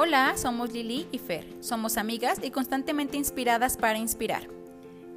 Hola, 0.00 0.34
somos 0.36 0.72
Lili 0.72 1.08
y 1.10 1.18
Fer. 1.18 1.44
Somos 1.58 1.96
amigas 1.96 2.38
y 2.40 2.52
constantemente 2.52 3.16
inspiradas 3.16 3.76
para 3.76 3.98
inspirar. 3.98 4.46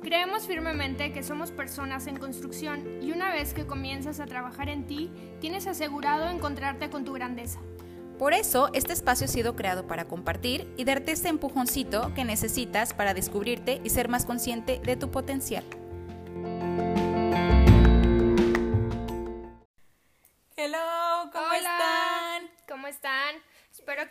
Creemos 0.01 0.47
firmemente 0.47 1.13
que 1.13 1.21
somos 1.21 1.51
personas 1.51 2.07
en 2.07 2.17
construcción 2.17 2.97
y 2.99 3.12
una 3.12 3.31
vez 3.31 3.54
que 3.54 3.67
comienzas 3.67 4.20
a 4.20 4.25
trabajar 4.25 4.70
en 4.70 4.88
ti, 4.88 5.12
tienes 5.39 5.67
asegurado 5.67 6.28
encontrarte 6.31 6.90
con 6.90 7.05
tu 7.05 7.13
grandeza. 7.13 7.59
Por 8.17 8.33
eso, 8.33 8.72
este 8.73 8.91
espacio 8.91 9.26
ha 9.26 9.28
sido 9.28 9.55
creado 9.55 9.86
para 9.86 10.08
compartir 10.08 10.67
y 10.78 10.83
darte 10.83 11.12
ese 11.12 11.29
empujoncito 11.29 12.12
que 12.15 12.26
necesitas 12.26 12.95
para 12.95 13.13
descubrirte 13.13 13.82
y 13.83 13.91
ser 13.91 14.09
más 14.09 14.26
consciente 14.26 14.82
de 14.83 14.95
tu 14.95 15.12
potencial. 15.12 15.63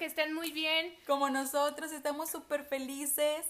Que 0.00 0.06
estén 0.06 0.32
muy 0.32 0.50
bien. 0.50 0.96
Como 1.06 1.28
nosotros, 1.28 1.92
estamos 1.92 2.30
súper 2.30 2.64
felices, 2.64 3.46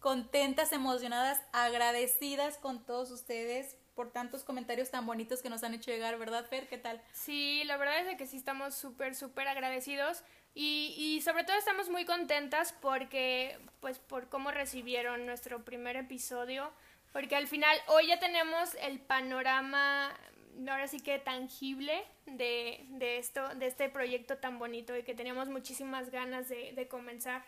contentas, 0.00 0.72
emocionadas, 0.72 1.40
agradecidas 1.50 2.58
con 2.58 2.84
todos 2.84 3.10
ustedes 3.10 3.74
por 3.94 4.12
tantos 4.12 4.44
comentarios 4.44 4.90
tan 4.90 5.06
bonitos 5.06 5.40
que 5.40 5.48
nos 5.48 5.64
han 5.64 5.72
hecho 5.72 5.90
llegar, 5.90 6.18
¿verdad, 6.18 6.44
Fer? 6.44 6.68
¿Qué 6.68 6.76
tal? 6.76 7.02
Sí, 7.14 7.64
la 7.64 7.78
verdad 7.78 8.06
es 8.06 8.18
que 8.18 8.26
sí 8.26 8.36
estamos 8.36 8.74
súper, 8.74 9.14
súper 9.14 9.48
agradecidos 9.48 10.22
y, 10.54 10.94
y 10.98 11.22
sobre 11.22 11.44
todo 11.44 11.56
estamos 11.56 11.88
muy 11.88 12.04
contentas 12.04 12.74
porque, 12.82 13.58
pues, 13.80 13.98
por 13.98 14.28
cómo 14.28 14.50
recibieron 14.50 15.24
nuestro 15.24 15.64
primer 15.64 15.96
episodio, 15.96 16.70
porque 17.14 17.34
al 17.34 17.48
final 17.48 17.76
hoy 17.86 18.08
ya 18.08 18.20
tenemos 18.20 18.74
el 18.82 19.00
panorama, 19.00 20.14
ahora 20.66 20.88
sí 20.88 21.00
que 21.00 21.18
tangible 21.18 22.04
de, 22.26 22.86
de 22.90 23.18
esto, 23.18 23.54
de 23.54 23.66
este 23.66 23.88
proyecto 23.88 24.38
tan 24.38 24.58
bonito 24.58 24.96
y 24.96 25.02
que 25.02 25.14
teníamos 25.14 25.48
muchísimas 25.48 26.10
ganas 26.10 26.48
de, 26.48 26.72
de 26.72 26.88
comenzar. 26.88 27.44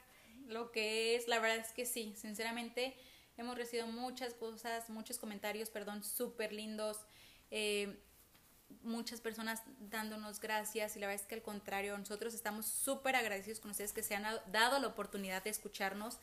Lo 0.46 0.70
que 0.72 1.16
es, 1.16 1.28
la 1.28 1.38
verdad 1.38 1.58
es 1.58 1.72
que 1.72 1.86
sí, 1.86 2.14
sinceramente 2.16 2.96
hemos 3.36 3.56
recibido 3.56 3.86
muchas 3.86 4.34
cosas, 4.34 4.90
muchos 4.90 5.18
comentarios, 5.18 5.70
perdón, 5.70 6.02
súper 6.02 6.52
lindos, 6.52 6.98
eh, 7.50 7.98
muchas 8.82 9.20
personas 9.20 9.62
dándonos 9.78 10.40
gracias 10.40 10.96
y 10.96 11.00
la 11.00 11.06
verdad 11.06 11.22
es 11.22 11.28
que 11.28 11.34
al 11.34 11.42
contrario, 11.42 11.96
nosotros 11.98 12.34
estamos 12.34 12.66
súper 12.66 13.16
agradecidos 13.16 13.60
con 13.60 13.70
ustedes 13.70 13.92
que 13.92 14.02
se 14.02 14.14
han 14.14 14.24
dado 14.52 14.78
la 14.78 14.86
oportunidad 14.86 15.42
de 15.42 15.50
escucharnos. 15.50 16.18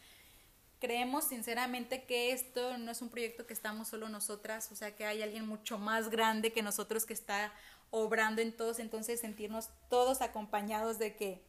Creemos 0.80 1.26
sinceramente 1.26 2.04
que 2.04 2.32
esto 2.32 2.78
no 2.78 2.92
es 2.92 3.02
un 3.02 3.10
proyecto 3.10 3.48
que 3.48 3.54
estamos 3.54 3.88
solo 3.88 4.10
nosotras, 4.10 4.72
o 4.72 4.76
sea 4.76 4.96
que 4.96 5.06
hay 5.06 5.24
alguien 5.24 5.48
mucho 5.48 5.80
más 5.80 6.10
grande 6.10 6.54
que 6.54 6.62
nosotros 6.62 7.06
que 7.06 7.14
está 7.14 7.52
obrando 7.90 8.42
en 8.42 8.56
todos, 8.56 8.80
entonces 8.80 9.20
sentirnos 9.20 9.70
todos 9.90 10.22
acompañados 10.22 11.00
de 11.00 11.16
que, 11.16 11.42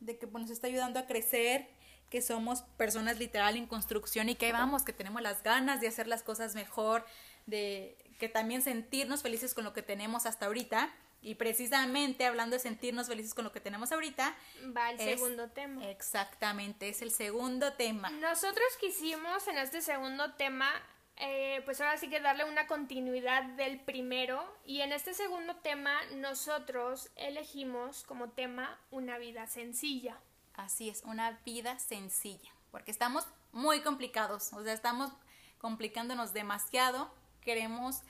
de 0.00 0.18
que 0.18 0.26
pues, 0.26 0.42
nos 0.42 0.50
está 0.50 0.66
ayudando 0.66 0.98
a 0.98 1.06
crecer, 1.06 1.68
que 2.10 2.20
somos 2.20 2.62
personas 2.76 3.18
literal 3.18 3.56
en 3.56 3.66
construcción 3.66 4.28
y 4.28 4.34
que 4.34 4.46
ahí 4.46 4.52
vamos, 4.52 4.82
que 4.82 4.92
tenemos 4.92 5.22
las 5.22 5.42
ganas 5.42 5.80
de 5.80 5.88
hacer 5.88 6.06
las 6.06 6.22
cosas 6.22 6.54
mejor, 6.54 7.04
de 7.46 7.96
que 8.18 8.28
también 8.28 8.62
sentirnos 8.62 9.22
felices 9.22 9.54
con 9.54 9.64
lo 9.64 9.72
que 9.72 9.82
tenemos 9.82 10.26
hasta 10.26 10.46
ahorita. 10.46 10.92
Y 11.24 11.36
precisamente 11.36 12.26
hablando 12.26 12.54
de 12.54 12.60
sentirnos 12.60 13.08
felices 13.08 13.32
con 13.34 13.44
lo 13.44 13.50
que 13.52 13.60
tenemos 13.60 13.90
ahorita, 13.92 14.36
Va 14.76 14.90
el 14.90 15.00
es- 15.00 15.18
segundo 15.18 15.48
tema. 15.48 15.84
Exactamente, 15.88 16.88
es 16.90 17.00
el 17.02 17.10
segundo 17.10 17.72
tema. 17.72 18.10
Nosotros 18.10 18.66
quisimos 18.78 19.48
en 19.48 19.56
este 19.58 19.80
segundo 19.80 20.34
tema, 20.34 20.70
eh, 21.16 21.62
pues 21.64 21.80
ahora 21.80 21.96
sí 21.96 22.10
que 22.10 22.20
darle 22.20 22.44
una 22.44 22.66
continuidad 22.66 23.42
del 23.56 23.80
primero 23.80 24.44
y 24.66 24.82
en 24.82 24.92
este 24.92 25.14
segundo 25.14 25.56
tema 25.56 25.98
nosotros 26.16 27.10
elegimos 27.16 28.02
como 28.04 28.28
tema 28.30 28.78
una 28.90 29.16
vida 29.16 29.46
sencilla. 29.46 30.20
Así 30.54 30.90
es, 30.90 31.02
una 31.04 31.40
vida 31.46 31.78
sencilla, 31.78 32.52
porque 32.70 32.90
estamos 32.90 33.26
muy 33.52 33.80
complicados, 33.80 34.52
o 34.52 34.62
sea, 34.62 34.72
estamos 34.74 35.10
complicándonos 35.58 36.34
demasiado, 36.34 37.10
queremos, 37.40 38.02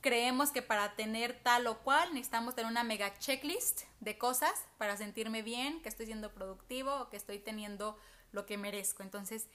creemos 0.00 0.50
que 0.50 0.62
para 0.62 0.94
tener 0.94 1.40
tal 1.42 1.66
o 1.66 1.78
cual 1.82 2.14
necesitamos 2.14 2.54
tener 2.54 2.70
una 2.70 2.84
mega 2.84 3.18
checklist 3.18 3.82
de 4.00 4.18
cosas 4.18 4.52
para 4.78 4.96
sentirme 4.96 5.42
bien, 5.42 5.82
que 5.82 5.88
estoy 5.88 6.06
siendo 6.06 6.32
productivo 6.32 6.94
o 6.94 7.08
que 7.10 7.16
estoy 7.16 7.38
teniendo 7.38 7.98
lo 8.32 8.46
que 8.46 8.58
merezco. 8.58 9.02
Entonces, 9.02 9.48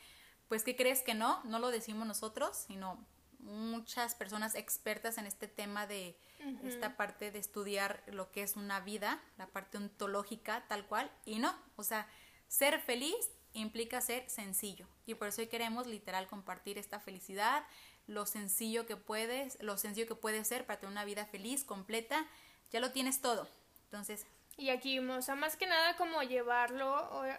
pues, 0.48 0.64
¿qué 0.64 0.76
crees 0.76 1.02
que 1.02 1.14
no? 1.14 1.42
No 1.46 1.60
lo 1.60 1.72
decimos 1.72 2.08
nosotros, 2.08 2.66
sino 2.68 3.06
muchas 3.40 4.16
personas 4.16 4.56
expertas 4.56 5.18
en 5.18 5.26
este 5.26 5.48
tema 5.48 5.86
de 5.88 6.18
esta 6.64 6.98
parte 6.98 7.32
de 7.32 7.40
estudiar 7.40 8.04
lo 8.08 8.32
que 8.32 8.44
es 8.44 8.56
una 8.56 8.80
vida, 8.80 9.22
la 9.38 9.48
parte 9.48 9.78
ontológica 9.78 10.66
tal 10.68 10.86
cual, 10.88 11.12
y 11.26 11.40
no, 11.40 11.56
o 11.76 11.84
sea, 11.84 12.08
ser 12.48 12.80
feliz 12.80 13.16
implica 13.54 14.02
ser 14.02 14.30
sencillo 14.30 14.88
y 15.06 15.16
por 15.16 15.28
eso 15.28 15.42
hoy 15.42 15.48
queremos 15.48 15.88
literal 15.88 16.28
compartir 16.28 16.78
esta 16.78 17.00
felicidad, 17.00 17.64
lo 18.08 18.26
sencillo 18.26 18.86
que 18.86 18.98
puedes, 18.98 19.62
lo 19.62 19.78
sencillo 19.78 20.08
que 20.08 20.16
puede 20.16 20.44
ser 20.46 20.66
para 20.66 20.80
tener 20.80 20.92
una 20.92 21.06
vida 21.06 21.26
feliz, 21.26 21.64
completa, 21.64 22.26
ya 22.72 22.80
lo 22.80 22.92
tienes 22.92 23.22
todo. 23.22 23.48
Entonces, 23.86 24.26
Y 24.58 24.70
aquí, 24.70 25.00
o 25.00 25.22
sea, 25.22 25.36
más 25.36 25.56
que 25.56 25.66
nada 25.68 25.96
como 25.96 26.22
llevarlo 26.24 26.96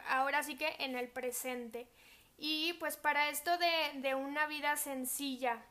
ahora 0.09 0.43
sí 0.43 0.57
que 0.57 0.75
en 0.79 0.97
el 0.97 1.09
presente. 1.09 1.87
Y 2.39 2.73
pues 2.75 2.97
para 2.97 3.29
esto 3.29 3.57
de, 3.59 4.01
de 4.01 4.15
una 4.15 4.47
vida 4.47 4.77
sencilla, 4.77 5.63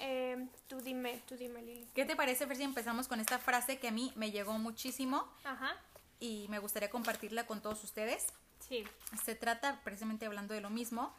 eh, 0.00 0.46
tú 0.66 0.80
dime, 0.80 1.20
tú 1.28 1.36
dime, 1.36 1.62
Lili. 1.62 1.86
¿qué 1.94 2.04
te 2.04 2.16
parece 2.16 2.46
ver 2.46 2.56
si 2.56 2.62
empezamos 2.64 3.06
con 3.08 3.20
esta 3.20 3.38
frase 3.38 3.78
que 3.78 3.88
a 3.88 3.92
mí 3.92 4.12
me 4.16 4.30
llegó 4.30 4.52
muchísimo 4.58 5.28
Ajá, 5.44 5.76
y 6.20 6.46
me 6.48 6.58
gustaría 6.58 6.90
compartirla 6.90 7.46
con 7.46 7.60
todos 7.62 7.82
ustedes? 7.84 8.26
sí. 8.68 8.84
se 9.24 9.34
trata 9.36 9.80
precisamente 9.84 10.26
hablando 10.26 10.54
de 10.54 10.60
lo 10.60 10.70
mismo. 10.70 11.14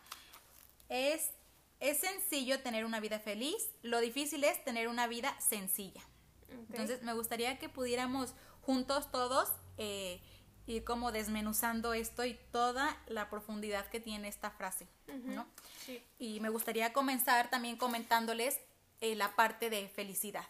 Es, 0.90 1.32
es 1.80 2.00
sencillo 2.00 2.62
tener 2.62 2.86
una 2.86 3.00
vida 3.00 3.20
feliz, 3.20 3.70
lo 3.82 4.00
difícil 4.00 4.44
es 4.44 4.64
tener 4.64 4.88
una 4.88 5.08
vida 5.08 5.40
sencilla. 5.40 6.02
Entonces 6.50 7.04
me 7.04 7.14
gustaría 7.14 7.58
que 7.58 7.70
pudiéramos 7.70 8.34
juntos 8.62 9.12
todos 9.12 9.50
eh, 9.78 10.22
ir 10.68 10.84
como 10.84 11.12
desmenuzando 11.12 11.94
esto 11.94 12.26
y 12.26 12.38
toda 12.52 12.98
la 13.08 13.30
profundidad 13.30 13.88
que 13.88 14.00
tiene 14.00 14.28
esta 14.28 14.52
frase, 14.52 14.88
¿no? 15.24 15.48
Sí. 15.86 16.04
Y 16.20 16.40
me 16.40 16.50
gustaría 16.50 16.94
comenzar 16.94 17.50
también 17.50 17.78
comentándoles 17.78 18.60
eh, 19.02 19.16
la 19.16 19.36
parte 19.36 19.70
de 19.70 19.88
felicidad. 19.88 20.46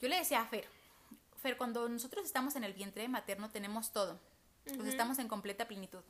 Yo 0.00 0.08
le 0.08 0.16
decía 0.16 0.42
a 0.42 0.46
Fer, 0.46 0.68
Fer, 1.40 1.56
cuando 1.56 1.88
nosotros 1.88 2.24
estamos 2.24 2.54
en 2.56 2.64
el 2.64 2.74
vientre 2.74 3.08
materno 3.08 3.50
tenemos 3.50 3.92
todo, 3.92 4.20
pues 4.64 4.88
estamos 4.88 5.18
en 5.18 5.28
completa 5.28 5.66
plenitud. 5.66 6.00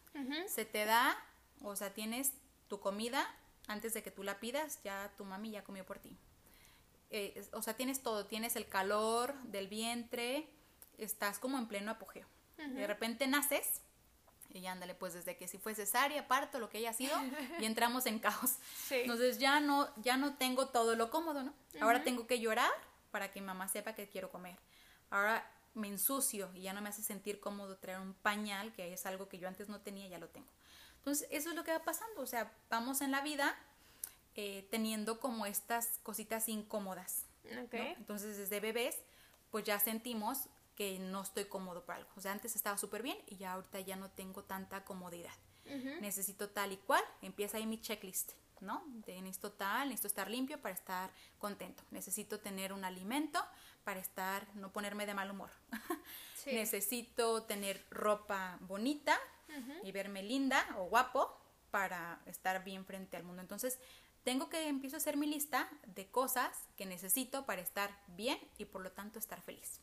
Se 0.49 0.65
te 0.65 0.85
da, 0.85 1.17
o 1.63 1.77
sea, 1.77 1.93
tienes 1.93 2.33
tu 2.69 2.81
comida 2.81 3.29
antes 3.67 3.95
de 3.95 4.03
que 4.03 4.11
tú 4.11 4.23
la 4.23 4.41
pidas, 4.41 4.81
ya 4.83 5.13
tu 5.17 5.25
mami 5.25 5.51
ya 5.51 5.65
comió 5.65 5.85
por 5.85 5.99
ti. 5.99 6.17
Eh, 7.11 7.47
o 7.53 7.63
sea, 7.63 7.75
tienes 7.75 8.03
todo, 8.03 8.27
tienes 8.27 8.57
el 8.57 8.69
calor 8.69 9.35
del 9.45 9.69
vientre, 9.69 10.49
estás 10.99 11.39
como 11.39 11.59
en 11.59 11.67
pleno 11.67 11.91
apogeo. 11.93 12.27
De 12.57 12.87
repente 12.87 13.27
naces 13.27 13.83
y 14.51 14.67
ándale, 14.67 14.95
pues 14.95 15.13
desde 15.13 15.37
que 15.37 15.47
si 15.47 15.59
fue 15.59 15.75
cesárea, 15.75 16.27
parto, 16.27 16.59
lo 16.59 16.71
que 16.71 16.79
haya 16.79 16.93
sido, 16.93 17.15
y 17.61 17.65
entramos 17.65 18.07
en 18.07 18.19
caos. 18.19 18.57
Sí. 18.89 18.97
Entonces 18.97 19.39
ya 19.39 19.61
no, 19.61 19.89
ya 19.97 20.17
no 20.17 20.37
tengo 20.37 20.69
todo 20.69 20.97
lo 20.97 21.11
cómodo, 21.11 21.43
¿no? 21.43 21.55
Ahora 21.81 22.03
tengo 22.03 22.27
que 22.27 22.41
llorar 22.41 22.73
para 23.11 23.31
que 23.31 23.41
mamá 23.41 23.69
sepa 23.69 23.95
que 23.95 24.09
quiero 24.09 24.31
comer. 24.31 24.57
Ahora 25.11 25.49
me 25.75 25.89
ensucio 25.89 26.51
y 26.55 26.63
ya 26.63 26.73
no 26.73 26.81
me 26.81 26.89
hace 26.89 27.03
sentir 27.03 27.39
cómodo 27.39 27.77
traer 27.77 28.01
un 28.01 28.15
pañal, 28.15 28.73
que 28.73 28.93
es 28.93 29.05
algo 29.05 29.29
que 29.29 29.39
yo 29.39 29.49
antes 29.49 29.69
no 29.69 29.81
tenía, 29.81 30.09
ya 30.09 30.19
lo 30.19 30.29
tengo. 30.29 30.49
Entonces, 31.07 31.29
eso 31.31 31.51
es 31.51 31.55
lo 31.55 31.63
que 31.63 31.71
va 31.71 31.85
pasando. 31.85 32.21
O 32.21 32.27
sea, 32.27 32.53
vamos 32.69 33.01
en 33.01 33.13
la 33.13 33.21
vida 33.21 33.57
eh, 34.35 34.67
teniendo 34.73 35.21
como 35.21 35.47
estas 35.47 36.01
cositas 36.03 36.49
incómodas. 36.49 37.27
Ok. 37.45 37.75
¿no? 37.75 37.85
Entonces, 37.97 38.37
desde 38.37 38.59
bebés, 38.59 38.97
pues 39.53 39.65
ya 39.65 39.79
sentimos 39.79 40.49
que 40.75 40.99
no 40.99 41.23
estoy 41.23 41.45
cómodo 41.45 41.85
para 41.87 42.01
algo. 42.01 42.11
O 42.17 42.21
sea, 42.21 42.33
antes 42.33 42.57
estaba 42.57 42.77
súper 42.77 43.05
bien 43.05 43.17
y 43.29 43.37
ya 43.37 43.53
ahorita 43.53 43.79
ya 43.79 43.95
no 43.95 44.11
tengo 44.11 44.43
tanta 44.43 44.85
comodidad. 44.85 45.33
Necesito 46.01 46.49
tal 46.51 46.73
y 46.73 46.77
cual. 46.77 47.05
Empieza 47.23 47.59
ahí 47.59 47.67
mi 47.67 47.81
checklist, 47.81 48.33
¿no? 48.61 48.83
De 49.07 49.21
necesito 49.23 49.53
tal, 49.53 49.89
necesito 49.89 50.09
estar 50.09 50.29
limpio 50.29 50.61
para 50.61 50.75
estar 50.75 51.11
contento. 51.39 51.85
Necesito 51.93 52.41
tener 52.41 52.73
un 52.73 52.85
alimento 52.85 53.41
para 53.85 54.01
estar, 54.01 54.45
no 54.57 54.73
ponerme 54.73 55.07
de 55.07 55.15
mal 55.15 55.31
humor. 55.31 55.51
Sí. 56.37 56.53
Necesito 56.53 57.43
tener 57.43 57.85
ropa 57.91 58.59
bonita 58.61 59.19
y 59.83 59.93
verme 59.93 60.23
linda 60.23 60.67
o 60.79 60.85
guapo 60.85 61.37
para 61.71 62.21
estar 62.27 62.65
bien 62.65 62.85
frente 62.85 63.17
al 63.17 63.25
mundo. 63.25 63.43
Entonces, 63.43 63.79
tengo 64.25 64.49
que 64.49 64.69
empiezo 64.69 64.97
a 64.97 64.99
hacer 64.99 65.17
mi 65.17 65.27
lista 65.27 65.69
de 65.87 66.07
cosas 66.09 66.69
que 66.77 66.85
necesito 66.85 67.47
para 67.47 67.63
estar 67.63 67.97
bien 68.09 68.39
y 68.59 68.65
por 68.65 68.83
lo 68.83 68.91
tanto 68.91 69.19
estar 69.19 69.41
feliz. 69.41 69.81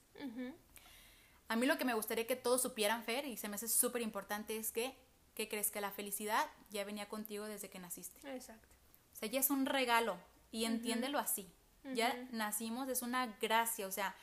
A 1.48 1.56
mí 1.56 1.66
lo 1.66 1.78
que 1.78 1.86
me 1.86 1.94
gustaría 1.94 2.28
que 2.28 2.36
todos 2.36 2.62
supieran, 2.62 3.04
Fer, 3.04 3.26
y 3.26 3.38
se 3.38 3.48
me 3.48 3.56
hace 3.56 3.68
súper 3.68 4.02
importante, 4.02 4.58
es 4.58 4.72
que, 4.72 4.98
¿qué 5.36 5.48
crees? 5.48 5.72
Que 5.72 5.82
la 5.82 5.92
felicidad 5.92 6.50
ya 6.72 6.84
venía 6.84 7.08
contigo 7.08 7.46
desde 7.46 7.70
que 7.70 7.80
naciste. 7.80 8.20
Exacto. 8.30 8.68
O 9.14 9.16
sea, 9.16 9.30
ya 9.30 9.40
es 9.40 9.50
un 9.50 9.66
regalo 9.66 10.18
y 10.52 10.66
entiéndelo 10.66 11.20
así. 11.20 11.50
Ya 11.94 12.14
nacimos, 12.32 12.90
es 12.90 13.02
una 13.02 13.28
gracia, 13.42 13.88
o 13.88 13.92
sea, 13.92 14.16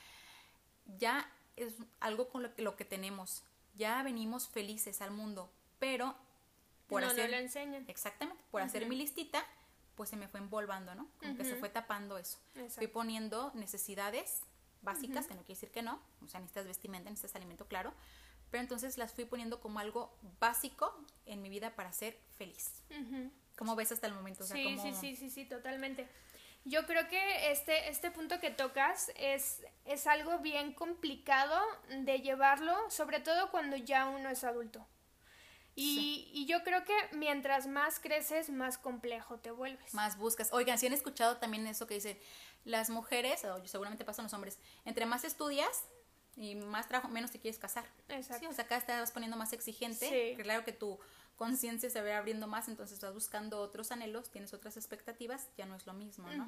ya 0.99 1.31
es 1.55 1.73
algo 1.99 2.29
con 2.29 2.43
lo 2.43 2.53
que, 2.53 2.61
lo 2.61 2.75
que 2.75 2.85
tenemos. 2.85 3.43
Ya 3.81 4.03
venimos 4.03 4.47
felices 4.47 5.01
al 5.01 5.09
mundo, 5.09 5.51
pero 5.79 6.15
por 6.85 7.01
no, 7.01 7.07
hacer... 7.07 7.31
no 7.31 7.37
lo 7.37 7.41
enseñan. 7.41 7.83
Exactamente, 7.87 8.43
por 8.51 8.61
hacer 8.61 8.85
mi 8.85 8.95
listita, 8.95 9.43
pues 9.95 10.09
se 10.09 10.17
me 10.17 10.27
fue 10.27 10.39
envolvando, 10.39 10.93
¿no? 10.93 11.07
Como 11.17 11.35
que 11.35 11.43
se 11.43 11.55
fue 11.55 11.67
tapando 11.69 12.19
eso. 12.19 12.37
Fui 12.75 12.85
poniendo 12.85 13.51
necesidades 13.55 14.41
básicas, 14.83 15.25
que 15.25 15.33
no 15.33 15.41
quiere 15.41 15.55
decir 15.55 15.71
que 15.71 15.81
no, 15.81 15.99
o 16.23 16.27
sea, 16.27 16.39
necesitas 16.39 16.67
vestimenta, 16.67 17.09
necesitas 17.09 17.35
alimento, 17.35 17.67
claro, 17.67 17.91
pero 18.51 18.61
entonces 18.61 18.99
las 18.99 19.13
fui 19.13 19.25
poniendo 19.25 19.59
como 19.61 19.79
algo 19.79 20.15
básico 20.39 20.93
en 21.25 21.41
mi 21.41 21.49
vida 21.49 21.75
para 21.75 21.91
ser 21.91 22.19
feliz. 22.37 22.83
¿Cómo 23.57 23.75
ves 23.75 23.91
hasta 23.91 24.05
el 24.05 24.13
momento? 24.13 24.43
O 24.43 24.47
sea, 24.47 24.57
sí, 24.57 24.63
como- 24.63 24.81
sí, 24.83 24.93
sí, 24.93 25.15
sí, 25.15 25.29
sí, 25.31 25.45
totalmente. 25.45 26.07
Yo 26.65 26.85
creo 26.85 27.07
que 27.07 27.51
este, 27.51 27.89
este 27.89 28.11
punto 28.11 28.39
que 28.39 28.51
tocas 28.51 29.11
es, 29.15 29.63
es 29.85 30.07
algo 30.07 30.39
bien 30.39 30.73
complicado 30.73 31.59
de 31.89 32.19
llevarlo, 32.21 32.75
sobre 32.89 33.19
todo 33.19 33.51
cuando 33.51 33.75
ya 33.75 34.05
uno 34.07 34.29
es 34.29 34.43
adulto. 34.43 34.85
Y, 35.73 36.29
y 36.33 36.45
yo 36.45 36.63
creo 36.63 36.83
que 36.83 36.93
mientras 37.13 37.65
más 37.65 37.99
creces, 37.99 38.49
más 38.49 38.77
complejo 38.77 39.39
te 39.39 39.51
vuelves. 39.51 39.93
más 39.93 40.17
buscas. 40.17 40.51
Oigan, 40.51 40.77
si 40.77 40.87
han 40.87 40.93
escuchado 40.93 41.37
también 41.37 41.65
eso 41.65 41.87
que 41.87 41.93
dicen 41.95 42.19
las 42.65 42.89
mujeres, 42.89 43.43
o 43.45 43.65
seguramente 43.65 44.03
pasan 44.03 44.23
los 44.23 44.33
hombres, 44.33 44.59
entre 44.85 45.05
más 45.05 45.23
estudias 45.23 45.85
y 46.35 46.55
más 46.55 46.87
trabajo, 46.87 47.07
menos 47.07 47.31
te 47.31 47.39
quieres 47.39 47.57
casar. 47.57 47.85
Exacto. 48.09 48.39
Sí, 48.39 48.45
o 48.47 48.53
sea, 48.53 48.65
acá 48.65 48.77
estás 48.77 49.11
poniendo 49.11 49.37
más 49.37 49.53
exigente. 49.53 50.35
Sí. 50.35 50.43
Claro 50.43 50.63
que 50.65 50.73
tu 50.73 50.99
conciencia 51.45 51.89
se 51.89 52.01
va 52.01 52.17
abriendo 52.17 52.45
más, 52.45 52.67
entonces 52.67 52.93
estás 52.93 53.13
buscando 53.15 53.59
otros 53.61 53.91
anhelos, 53.91 54.29
tienes 54.29 54.53
otras 54.53 54.77
expectativas, 54.77 55.47
ya 55.57 55.65
no 55.65 55.75
es 55.75 55.87
lo 55.87 55.93
mismo, 55.93 56.27
¿no? 56.37 56.45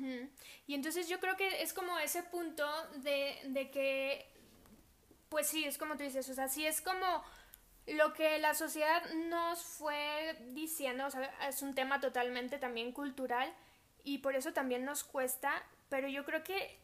Y 0.67 0.75
entonces 0.75 1.09
yo 1.09 1.19
creo 1.19 1.35
que 1.35 1.63
es 1.63 1.73
como 1.73 1.97
ese 1.97 2.21
punto 2.21 2.63
de, 2.97 3.39
de 3.47 3.71
que, 3.71 4.27
pues 5.29 5.47
sí, 5.47 5.65
es 5.65 5.79
como 5.79 5.97
tú 5.97 6.03
dices, 6.03 6.29
o 6.29 6.33
sea, 6.35 6.47
sí 6.47 6.63
es 6.67 6.79
como 6.81 7.23
lo 7.87 8.13
que 8.13 8.37
la 8.37 8.53
sociedad 8.53 9.01
nos 9.29 9.63
fue 9.63 10.37
diciendo, 10.51 11.07
o 11.07 11.09
sea, 11.09 11.23
es 11.49 11.63
un 11.63 11.73
tema 11.73 11.99
totalmente 11.99 12.59
también 12.59 12.91
cultural 12.91 13.51
y 14.03 14.19
por 14.19 14.35
eso 14.35 14.53
también 14.53 14.85
nos 14.85 15.03
cuesta, 15.03 15.51
pero 15.89 16.07
yo 16.07 16.23
creo 16.23 16.43
que 16.43 16.77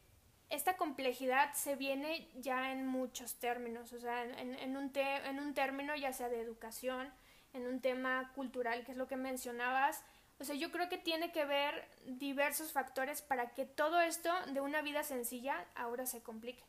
esta 0.50 0.78
complejidad 0.78 1.54
se 1.54 1.76
viene 1.76 2.28
ya 2.42 2.72
en 2.72 2.88
muchos 2.88 3.36
términos, 3.36 3.94
o 3.94 4.00
sea, 4.00 4.24
en, 4.24 4.56
en 4.56 4.76
un, 4.78 4.92
te- 4.92 5.28
en 5.30 5.40
un 5.40 5.54
término 5.54 5.96
ya 5.96 6.12
sea 6.12 6.28
de 6.28 6.42
educación, 6.42 7.14
en 7.54 7.68
un 7.68 7.82
tema 7.82 8.32
cultural, 8.36 8.86
que 8.86 8.92
es 8.92 8.98
lo 8.98 9.08
que 9.08 9.18
mencionabas. 9.18 10.04
O 10.40 10.44
sea, 10.44 10.56
yo 10.56 10.72
creo 10.72 10.88
que 10.90 10.98
tiene 10.98 11.32
que 11.32 11.46
ver 11.46 11.88
diversos 12.06 12.72
factores 12.72 13.22
para 13.22 13.54
que 13.54 13.66
todo 13.66 14.00
esto 14.02 14.32
de 14.54 14.62
una 14.62 14.82
vida 14.82 15.04
sencilla 15.04 15.66
ahora 15.76 16.06
se 16.06 16.22
complique. 16.22 16.64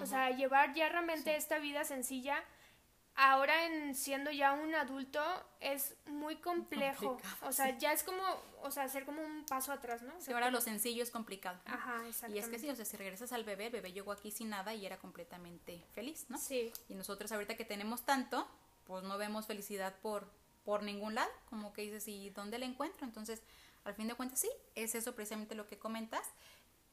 O 0.00 0.06
sea, 0.06 0.30
llevar 0.30 0.74
ya 0.74 0.88
realmente 0.88 1.36
esta 1.36 1.58
vida 1.58 1.84
sencilla 1.84 2.42
ahora 3.16 3.66
en 3.66 3.94
siendo 3.94 4.30
ya 4.30 4.52
un 4.52 4.74
adulto 4.74 5.20
es 5.60 5.94
muy 6.06 6.36
complejo. 6.36 7.10
Complicado, 7.10 7.48
o 7.48 7.52
sea, 7.52 7.66
sí. 7.66 7.76
ya 7.78 7.92
es 7.92 8.02
como, 8.02 8.22
o 8.62 8.70
sea, 8.70 8.84
hacer 8.84 9.04
como 9.04 9.22
un 9.22 9.44
paso 9.46 9.72
atrás, 9.72 10.02
¿no? 10.02 10.16
O 10.16 10.20
Sí, 10.20 10.32
ahora 10.32 10.50
lo 10.50 10.60
sencillo 10.60 11.02
es 11.02 11.10
complicado. 11.10 11.58
¿no? 11.66 11.74
Ajá, 11.74 12.02
Y 12.04 12.08
exactamente. 12.08 12.40
es 12.40 12.48
que 12.48 12.58
sí, 12.58 12.70
o 12.70 12.76
sea, 12.76 12.84
si 12.84 12.96
regresas 12.96 13.32
al 13.32 13.44
bebé, 13.44 13.66
el 13.66 13.72
bebé 13.72 13.92
llegó 13.92 14.12
aquí 14.12 14.30
sin 14.30 14.50
nada 14.50 14.74
y 14.74 14.84
era 14.84 14.98
completamente 14.98 15.84
feliz, 15.94 16.26
¿no? 16.28 16.38
Sí. 16.38 16.72
Y 16.88 16.94
nosotros 16.94 17.30
ahorita 17.32 17.56
que 17.56 17.64
tenemos 17.64 18.04
tanto, 18.04 18.48
pues 18.86 19.04
no 19.04 19.18
vemos 19.18 19.46
felicidad 19.46 19.94
por, 20.00 20.30
por 20.64 20.82
ningún 20.82 21.14
lado, 21.14 21.30
como 21.50 21.72
que 21.72 21.82
dices, 21.82 22.06
¿y 22.08 22.30
dónde 22.30 22.58
la 22.58 22.66
encuentro? 22.66 23.04
Entonces, 23.04 23.42
al 23.84 23.94
fin 23.94 24.08
de 24.08 24.14
cuentas, 24.14 24.40
sí, 24.40 24.50
es 24.74 24.94
eso 24.94 25.14
precisamente 25.14 25.54
lo 25.54 25.66
que 25.66 25.78
comentas. 25.78 26.26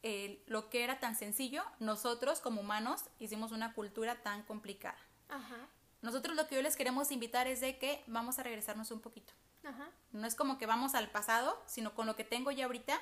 Eh, 0.03 0.43
lo 0.47 0.69
que 0.69 0.83
era 0.83 0.99
tan 0.99 1.15
sencillo, 1.15 1.63
nosotros 1.79 2.41
como 2.41 2.61
humanos 2.61 3.03
hicimos 3.19 3.51
una 3.51 3.73
cultura 3.73 4.23
tan 4.23 4.43
complicada. 4.43 4.97
Ajá. 5.29 5.67
Nosotros 6.01 6.35
lo 6.35 6.47
que 6.47 6.55
yo 6.55 6.61
les 6.63 6.75
queremos 6.75 7.11
invitar 7.11 7.47
es 7.47 7.61
de 7.61 7.77
que 7.77 8.03
vamos 8.07 8.39
a 8.39 8.43
regresarnos 8.43 8.89
un 8.89 8.99
poquito. 8.99 9.33
Ajá. 9.63 9.89
No 10.11 10.25
es 10.25 10.33
como 10.33 10.57
que 10.57 10.65
vamos 10.65 10.95
al 10.95 11.11
pasado, 11.11 11.61
sino 11.67 11.93
con 11.93 12.07
lo 12.07 12.15
que 12.15 12.23
tengo 12.23 12.49
ya 12.49 12.65
ahorita, 12.65 12.99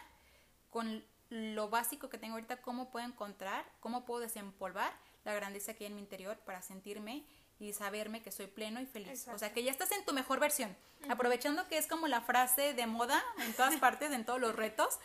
con 0.69 1.06
lo 1.30 1.69
básico 1.69 2.09
que 2.09 2.18
tengo 2.18 2.33
ahorita, 2.33 2.62
cómo 2.62 2.92
puedo 2.92 3.06
encontrar, 3.06 3.65
cómo 3.80 4.03
puedo 4.03 4.19
desempolvar 4.19 4.92
la 5.29 5.35
grandeza 5.35 5.73
que 5.73 5.85
hay 5.85 5.91
en 5.91 5.95
mi 5.95 6.01
interior 6.01 6.37
para 6.39 6.61
sentirme 6.61 7.25
y 7.59 7.73
saberme 7.73 8.21
que 8.21 8.31
soy 8.31 8.47
pleno 8.47 8.79
y 8.81 8.85
feliz. 8.85 9.09
Exacto. 9.09 9.35
O 9.35 9.39
sea, 9.39 9.53
que 9.53 9.63
ya 9.63 9.71
estás 9.71 9.91
en 9.91 10.05
tu 10.05 10.13
mejor 10.13 10.39
versión. 10.39 10.75
Aprovechando 11.09 11.67
que 11.67 11.77
es 11.77 11.87
como 11.87 12.07
la 12.07 12.21
frase 12.21 12.73
de 12.73 12.87
moda 12.87 13.21
en 13.45 13.53
todas 13.53 13.75
partes, 13.79 14.11
en 14.11 14.25
todos 14.25 14.39
los 14.39 14.55
retos, 14.55 14.97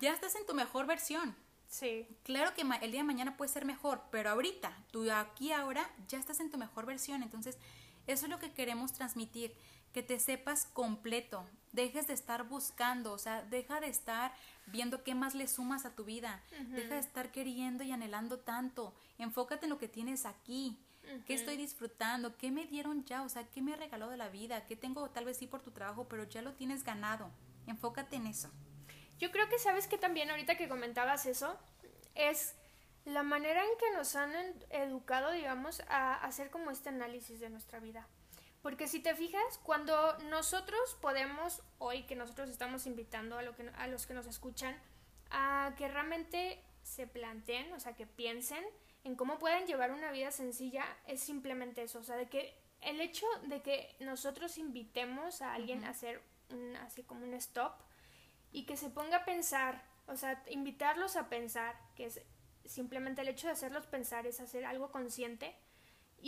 ya 0.00 0.12
estás 0.12 0.34
en 0.34 0.46
tu 0.46 0.54
mejor 0.54 0.86
versión. 0.86 1.36
Sí. 1.68 2.08
Claro 2.22 2.54
que 2.54 2.62
el 2.62 2.90
día 2.90 3.00
de 3.00 3.06
mañana 3.06 3.36
puede 3.36 3.52
ser 3.52 3.64
mejor, 3.64 4.02
pero 4.10 4.30
ahorita, 4.30 4.76
tú 4.90 5.10
aquí 5.10 5.52
ahora, 5.52 5.88
ya 6.08 6.18
estás 6.18 6.40
en 6.40 6.50
tu 6.50 6.58
mejor 6.58 6.86
versión. 6.86 7.22
Entonces, 7.22 7.58
eso 8.06 8.26
es 8.26 8.30
lo 8.30 8.38
que 8.38 8.52
queremos 8.52 8.92
transmitir, 8.92 9.56
que 9.92 10.02
te 10.02 10.18
sepas 10.18 10.66
completo, 10.66 11.44
dejes 11.76 12.08
de 12.08 12.14
estar 12.14 12.42
buscando, 12.48 13.12
o 13.12 13.18
sea, 13.18 13.42
deja 13.42 13.78
de 13.80 13.88
estar 13.88 14.32
viendo 14.66 15.04
qué 15.04 15.14
más 15.14 15.36
le 15.36 15.46
sumas 15.46 15.84
a 15.84 15.94
tu 15.94 16.04
vida, 16.04 16.42
deja 16.70 16.94
de 16.94 17.00
estar 17.00 17.30
queriendo 17.30 17.84
y 17.84 17.92
anhelando 17.92 18.40
tanto, 18.40 18.94
enfócate 19.18 19.66
en 19.66 19.70
lo 19.70 19.78
que 19.78 19.86
tienes 19.86 20.26
aquí. 20.26 20.76
¿Qué 21.24 21.34
estoy 21.34 21.56
disfrutando? 21.56 22.36
¿Qué 22.36 22.50
me 22.50 22.66
dieron 22.66 23.04
ya? 23.04 23.22
O 23.22 23.28
sea, 23.28 23.46
¿qué 23.46 23.62
me 23.62 23.76
regaló 23.76 24.08
de 24.08 24.16
la 24.16 24.28
vida? 24.28 24.66
¿Qué 24.66 24.74
tengo 24.74 25.08
tal 25.10 25.24
vez 25.24 25.36
sí 25.36 25.46
por 25.46 25.62
tu 25.62 25.70
trabajo, 25.70 26.08
pero 26.08 26.24
ya 26.24 26.42
lo 26.42 26.54
tienes 26.54 26.82
ganado? 26.82 27.30
Enfócate 27.68 28.16
en 28.16 28.26
eso. 28.26 28.50
Yo 29.20 29.30
creo 29.30 29.48
que 29.48 29.60
sabes 29.60 29.86
que 29.86 29.98
también 29.98 30.30
ahorita 30.30 30.56
que 30.56 30.68
comentabas 30.68 31.26
eso 31.26 31.56
es 32.16 32.56
la 33.04 33.22
manera 33.22 33.62
en 33.62 33.78
que 33.78 33.96
nos 33.96 34.16
han 34.16 34.32
educado, 34.70 35.30
digamos, 35.30 35.80
a 35.88 36.14
hacer 36.14 36.50
como 36.50 36.72
este 36.72 36.88
análisis 36.88 37.38
de 37.38 37.50
nuestra 37.50 37.78
vida. 37.78 38.08
Porque 38.66 38.88
si 38.88 38.98
te 38.98 39.14
fijas, 39.14 39.60
cuando 39.62 40.18
nosotros 40.28 40.96
podemos, 41.00 41.62
hoy 41.78 42.02
que 42.02 42.16
nosotros 42.16 42.50
estamos 42.50 42.84
invitando 42.88 43.38
a, 43.38 43.42
lo 43.42 43.54
que, 43.54 43.70
a 43.76 43.86
los 43.86 44.08
que 44.08 44.12
nos 44.12 44.26
escuchan, 44.26 44.76
a 45.30 45.72
que 45.78 45.86
realmente 45.86 46.60
se 46.82 47.06
planteen, 47.06 47.72
o 47.74 47.78
sea, 47.78 47.94
que 47.94 48.08
piensen 48.08 48.64
en 49.04 49.14
cómo 49.14 49.38
pueden 49.38 49.68
llevar 49.68 49.92
una 49.92 50.10
vida 50.10 50.32
sencilla, 50.32 50.84
es 51.06 51.20
simplemente 51.20 51.84
eso, 51.84 52.00
o 52.00 52.02
sea, 52.02 52.16
de 52.16 52.28
que 52.28 52.58
el 52.80 53.00
hecho 53.00 53.24
de 53.44 53.62
que 53.62 53.94
nosotros 54.00 54.58
invitemos 54.58 55.42
a 55.42 55.54
alguien 55.54 55.84
a 55.84 55.90
hacer 55.90 56.20
un, 56.50 56.74
así 56.78 57.04
como 57.04 57.24
un 57.24 57.34
stop, 57.34 57.72
y 58.50 58.66
que 58.66 58.76
se 58.76 58.90
ponga 58.90 59.18
a 59.18 59.24
pensar, 59.24 59.84
o 60.08 60.16
sea, 60.16 60.42
invitarlos 60.50 61.14
a 61.14 61.28
pensar, 61.28 61.78
que 61.94 62.06
es 62.06 62.20
simplemente 62.64 63.22
el 63.22 63.28
hecho 63.28 63.46
de 63.46 63.52
hacerlos 63.52 63.86
pensar 63.86 64.26
es 64.26 64.40
hacer 64.40 64.64
algo 64.64 64.90
consciente 64.90 65.54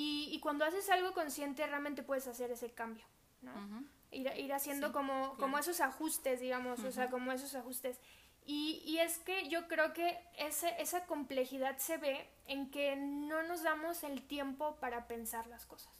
y, 0.00 0.28
y 0.32 0.38
cuando 0.38 0.64
haces 0.64 0.88
algo 0.90 1.12
consciente 1.12 1.66
realmente 1.66 2.04
puedes 2.04 2.28
hacer 2.28 2.52
ese 2.52 2.70
cambio, 2.70 3.04
¿no? 3.42 3.50
Ujú. 3.52 3.84
Ir, 4.12 4.32
ir 4.36 4.52
haciendo 4.52 4.86
Sí, 4.88 4.92
como, 4.92 5.30
como 5.30 5.56
claro. 5.56 5.58
esos 5.58 5.80
ajustes, 5.80 6.38
digamos, 6.40 6.84
o 6.84 6.92
sea, 6.92 7.10
como 7.10 7.32
esos 7.32 7.54
ajustes. 7.56 7.98
Y, 8.46 8.80
y 8.86 8.98
es 9.00 9.18
que 9.18 9.48
yo 9.48 9.66
creo 9.66 9.92
que 9.92 10.16
ese, 10.36 10.72
esa 10.80 11.04
complejidad 11.06 11.78
se 11.78 11.96
ve 11.98 12.30
en 12.46 12.70
que 12.70 12.94
no 12.94 13.42
nos 13.42 13.62
damos 13.64 14.04
el 14.04 14.22
tiempo 14.22 14.76
para 14.76 15.08
pensar 15.08 15.48
las 15.48 15.66
cosas, 15.66 15.92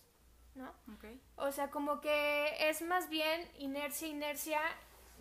¿no? 0.54 0.68
Ok. 0.94 1.04
O 1.36 1.50
sea, 1.50 1.68
como 1.70 2.00
que 2.00 2.68
es 2.70 2.80
más 2.82 3.08
bien 3.08 3.50
inercia, 3.58 4.06
inercia, 4.06 4.60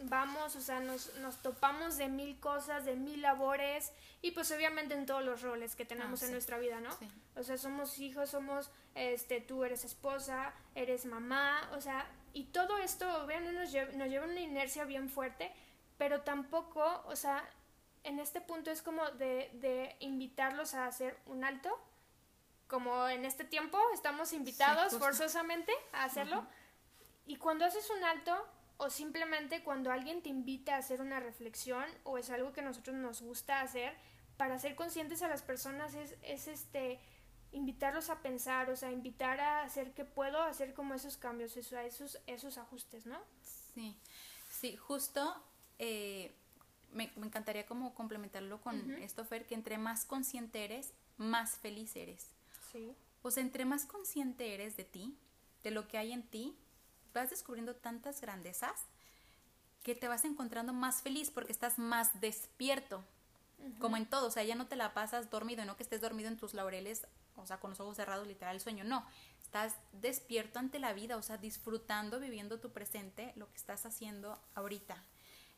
vamos, 0.03 0.55
o 0.55 0.61
sea, 0.61 0.79
nos, 0.79 1.13
nos 1.15 1.37
topamos 1.41 1.97
de 1.97 2.07
mil 2.07 2.39
cosas, 2.39 2.85
de 2.85 2.95
mil 2.95 3.21
labores 3.21 3.91
y 4.21 4.31
pues 4.31 4.51
obviamente 4.51 4.93
en 4.93 5.05
todos 5.05 5.23
los 5.23 5.41
roles 5.41 5.75
que 5.75 5.85
tenemos 5.85 6.21
Ah, 6.21 6.25
en 6.25 6.29
sí. 6.29 6.33
nuestra 6.33 6.57
vida, 6.57 6.79
¿no? 6.79 6.91
Sí. 6.97 7.07
O 7.35 7.43
sea, 7.43 7.57
somos 7.57 7.97
hijos, 7.99 8.29
somos, 8.29 8.69
este, 8.95 9.41
tú 9.41 9.63
eres 9.63 9.83
esposa, 9.85 10.53
eres 10.75 11.05
mamá, 11.05 11.69
o 11.75 11.81
sea, 11.81 12.05
y 12.33 12.45
todo 12.45 12.77
esto 12.77 13.23
obviamente 13.23 13.59
nos 13.59 13.71
lleva, 13.71 13.91
nos 13.93 14.07
lleva 14.09 14.25
una 14.25 14.39
inercia 14.39 14.85
bien 14.85 15.09
fuerte, 15.09 15.51
pero 15.97 16.21
tampoco, 16.21 17.03
o 17.07 17.15
sea, 17.15 17.43
en 18.03 18.19
este 18.19 18.39
punto 18.41 18.71
es 18.71 18.81
como 18.81 19.09
de, 19.11 19.49
de 19.55 19.95
invitarlos 19.99 20.73
a 20.75 20.85
hacer 20.85 21.17
un 21.25 21.43
alto, 21.43 21.77
como 22.67 23.07
en 23.07 23.25
este 23.25 23.43
tiempo 23.45 23.79
estamos 23.93 24.33
invitados 24.33 24.89
justo. 24.93 24.99
forzosamente 24.99 25.71
a 25.93 26.03
hacerlo, 26.03 26.45
y 27.25 27.35
cuando 27.37 27.65
haces 27.65 27.89
un 27.89 28.03
alto, 28.03 28.47
o 28.77 28.89
simplemente 28.89 29.63
cuando 29.63 29.91
alguien 29.91 30.21
te 30.21 30.29
invita 30.29 30.75
a 30.75 30.79
hacer 30.79 31.01
una 31.01 31.19
reflexión, 31.19 31.85
o 32.03 32.17
es 32.17 32.29
algo 32.29 32.53
que 32.53 32.61
nosotros 32.61 32.95
nos 32.95 33.21
gusta 33.21 33.61
hacer, 33.61 33.93
para 34.37 34.59
ser 34.59 34.75
conscientes 34.75 35.21
a 35.23 35.27
las 35.27 35.41
personas 35.41 35.95
es, 35.95 36.15
es 36.21 36.47
este 36.47 36.99
invitarlos 37.51 38.09
a 38.09 38.21
pensar, 38.21 38.69
o 38.69 38.75
sea, 38.75 38.91
invitar 38.91 39.39
a 39.39 39.63
hacer 39.63 39.93
que 39.93 40.05
puedo 40.05 40.41
hacer 40.41 40.73
como 40.73 40.93
esos 40.93 41.17
cambios, 41.17 41.55
eso, 41.57 41.77
esos, 41.79 42.19
esos 42.27 42.57
ajustes, 42.57 43.05
¿no? 43.05 43.19
Sí, 43.73 43.95
sí, 44.49 44.75
justo 44.75 45.41
eh, 45.79 46.35
me, 46.91 47.11
me 47.15 47.25
encantaría 47.25 47.65
como 47.65 47.95
complementarlo 47.95 48.61
con 48.61 48.79
Ujú. 48.79 49.01
esto, 49.03 49.23
Fer, 49.25 49.45
que 49.47 49.55
entre 49.55 49.77
más 49.77 50.05
consciente 50.05 50.63
eres, 50.65 50.93
más 51.17 51.57
feliz 51.57 51.95
eres. 51.95 52.27
Sí. 52.71 52.93
O 53.23 53.31
sea, 53.31 53.41
entre 53.41 53.65
más 53.65 53.85
consciente 53.85 54.53
eres 54.53 54.77
de 54.77 54.83
ti, 54.83 55.17
de 55.63 55.71
lo 55.71 55.87
que 55.87 55.97
hay 55.97 56.11
en 56.11 56.23
ti, 56.23 56.55
vas 57.17 57.29
descubriendo 57.29 57.75
tantas 57.75 58.21
grandezas 58.21 58.85
que 59.83 59.95
te 59.95 60.07
vas 60.07 60.25
encontrando 60.25 60.73
más 60.73 61.01
feliz 61.01 61.31
porque 61.31 61.51
estás 61.51 61.79
más 61.79 62.19
despierto. 62.19 63.03
Como 63.79 63.97
en 63.97 64.05
todo, 64.05 64.27
o 64.27 64.31
sea, 64.31 64.43
ya 64.43 64.53
no 64.53 64.67
te 64.67 64.75
la 64.75 64.93
pasas 64.93 65.29
dormido, 65.31 65.65
no 65.65 65.77
que 65.77 65.83
estés 65.83 65.99
dormido 65.99 66.29
en 66.29 66.37
tus 66.37 66.53
laureles, 66.53 67.07
o 67.35 67.47
sea, 67.47 67.59
con 67.59 67.71
los 67.71 67.79
ojos 67.79 67.95
cerrados, 67.95 68.27
literal, 68.27 68.55
el 68.55 68.61
sueño, 68.61 68.83
no. 68.83 69.05
estás 69.41 69.75
despierto 69.93 70.59
ante 70.59 70.77
la 70.77 70.93
vida, 70.93 71.17
o 71.17 71.21
sea, 71.21 71.37
disfrutando, 71.37 72.19
viviendo 72.19 72.59
tu 72.59 72.71
presente, 72.71 73.33
lo 73.35 73.49
que 73.49 73.57
estás 73.57 73.85
haciendo 73.85 74.39
ahorita. 74.53 75.03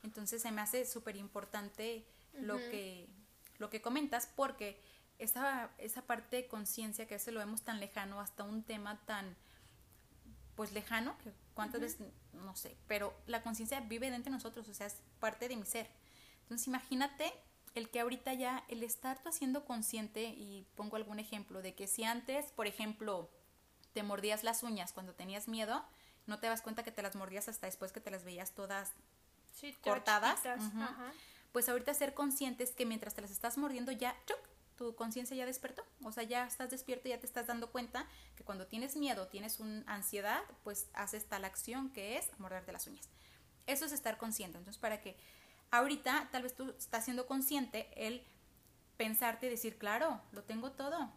Entonces 0.04 0.42
se 0.42 0.52
me 0.52 0.62
hace 0.62 0.86
súper 0.86 1.18
importante 1.18 2.06
lo, 2.34 2.58
que, 2.58 3.08
lo 3.58 3.70
que 3.70 3.82
comentas 3.82 4.28
porque 4.28 4.80
esa, 5.18 5.72
esa 5.78 6.04
parte 6.04 6.38
de 6.38 6.48
conciencia 6.48 7.06
que 7.08 7.16
a 7.16 7.18
veces 7.18 7.34
lo 7.34 7.40
vemos 7.40 7.64
tan 7.64 7.80
lejano 7.80 8.22
hasta 8.22 8.44
un 8.44 8.64
tema 8.64 9.00
tan 9.06 9.36
pues 10.60 10.74
lejano, 10.74 11.18
que 11.20 11.32
cuántas 11.54 11.80
veces, 11.80 12.02
no 12.34 12.54
sé, 12.54 12.76
pero 12.86 13.14
la 13.28 13.42
conciencia 13.44 13.80
vive 13.80 14.12
dentro 14.12 14.30
de 14.30 14.36
nosotros, 14.36 14.68
o 14.68 14.74
sea, 14.74 14.88
es 14.88 14.98
parte 15.22 15.48
de 15.48 15.56
mi 15.56 15.64
ser. 15.66 15.90
Entonces 16.42 16.68
imagínate 16.68 17.34
el 17.76 17.90
que 17.90 18.02
ahorita 18.02 18.34
ya, 18.34 18.66
el 18.68 18.84
estar 18.84 19.24
tú 19.24 19.30
haciendo 19.30 19.64
consciente, 19.64 20.22
y 20.22 20.68
pongo 20.76 20.98
algún 20.98 21.18
ejemplo, 21.18 21.62
de 21.62 21.76
que 21.76 21.88
si 21.88 22.04
antes, 22.04 22.52
por 22.52 22.68
ejemplo, 22.68 23.30
te 23.94 24.04
mordías 24.04 24.44
las 24.44 24.62
uñas 24.62 24.92
cuando 24.92 25.14
tenías 25.14 25.48
miedo, 25.48 25.86
no 26.28 26.40
te 26.40 26.48
das 26.48 26.62
cuenta 26.62 26.84
que 26.84 26.92
te 26.92 27.04
las 27.04 27.16
mordías 27.16 27.48
hasta 27.48 27.68
después 27.68 27.94
que 27.94 28.02
te 28.02 28.12
las 28.12 28.26
veías 28.26 28.52
todas 28.52 28.92
cortadas. 29.82 30.42
Pues 31.54 31.70
ahorita 31.70 31.94
ser 31.94 32.14
conscientes 32.14 32.72
que 32.72 32.86
mientras 32.86 33.14
te 33.16 33.22
las 33.22 33.32
estás 33.32 33.58
mordiendo 33.58 33.94
ya, 33.94 34.14
tu 34.80 34.96
conciencia 34.96 35.36
ya 35.36 35.46
despertó. 35.46 35.86
O 36.06 36.14
sea, 36.14 36.24
ya 36.24 36.48
estás 36.48 36.70
despierto, 36.70 37.10
ya 37.10 37.20
te 37.20 37.26
estás 37.26 37.48
dando 37.48 37.70
cuenta 37.70 38.08
que 38.38 38.46
cuando 38.46 38.66
tienes 38.66 38.96
miedo, 38.96 39.28
tienes 39.28 39.60
una 39.60 39.84
ansiedad, 39.94 40.42
pues 40.64 40.88
haces 40.94 41.28
tal 41.28 41.44
acción 41.44 41.92
que 41.92 42.18
es 42.18 42.30
morderte 42.40 42.72
las 42.72 42.88
uñas. 42.88 43.10
Eso 43.68 43.86
es 43.86 43.92
estar 43.92 44.18
consciente. 44.18 44.58
Entonces, 44.58 44.80
para 44.80 45.02
que 45.02 45.18
ahorita 45.70 46.30
tal 46.32 46.44
vez 46.44 46.56
tú 46.56 46.74
estás 46.78 47.04
siendo 47.04 47.28
consciente 47.28 47.90
el 47.98 48.26
pensarte 48.96 49.48
y 49.48 49.50
decir, 49.50 49.78
claro, 49.78 50.22
lo 50.32 50.44
tengo 50.44 50.72
todo. 50.72 51.12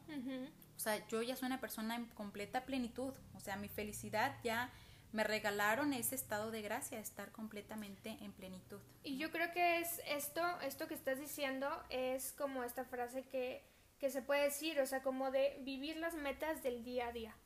O 0.77 0.81
sea, 0.81 1.07
yo 1.07 1.23
ya 1.23 1.37
soy 1.37 1.47
una 1.47 1.61
persona 1.61 1.95
en 1.95 2.07
completa 2.07 2.65
plenitud. 2.65 3.15
O 3.35 3.39
sea, 3.39 3.55
mi 3.55 3.69
felicidad 3.69 4.41
ya 4.43 4.73
me 5.13 5.25
regalaron 5.25 5.93
ese 5.93 6.15
estado 6.15 6.51
de 6.51 6.63
gracia, 6.63 6.99
estar 6.99 7.31
completamente 7.33 8.17
en 8.21 8.33
plenitud. 8.33 8.81
Y 9.03 9.19
yo 9.19 9.31
creo 9.31 9.53
que 9.53 9.81
es 9.81 10.01
esto, 10.07 10.43
esto 10.63 10.89
que 10.89 10.95
estás 10.95 11.21
diciendo 11.21 11.69
es 11.91 12.33
como 12.33 12.65
esta 12.65 12.85
frase 12.85 13.25
que, 13.25 13.63
que 13.99 14.11
se 14.11 14.23
puede 14.23 14.45
decir, 14.45 14.81
o 14.81 14.87
sea, 14.87 15.03
como 15.03 15.31
de 15.31 15.59
vivir 15.61 15.97
las 15.99 16.15
metas 16.15 16.63
del 16.63 16.83
día 16.83 17.09
a 17.09 17.13
día. 17.13 17.37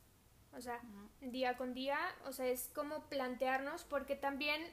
O 0.53 0.61
sea, 0.61 0.81
día 1.21 1.57
con 1.57 1.73
día, 1.73 1.99
o 2.25 2.31
sea, 2.31 2.47
es 2.47 2.71
como 2.73 3.09
plantearnos, 3.09 3.83
porque 3.83 4.15
también 4.15 4.65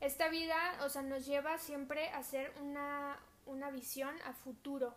esta 0.00 0.28
vida, 0.28 0.56
o 0.84 0.88
sea, 0.88 1.02
nos 1.02 1.24
lleva 1.26 1.58
siempre 1.58 2.08
a 2.08 2.18
hacer 2.18 2.52
una, 2.60 3.18
una 3.46 3.70
visión 3.70 4.14
a 4.24 4.32
futuro. 4.32 4.96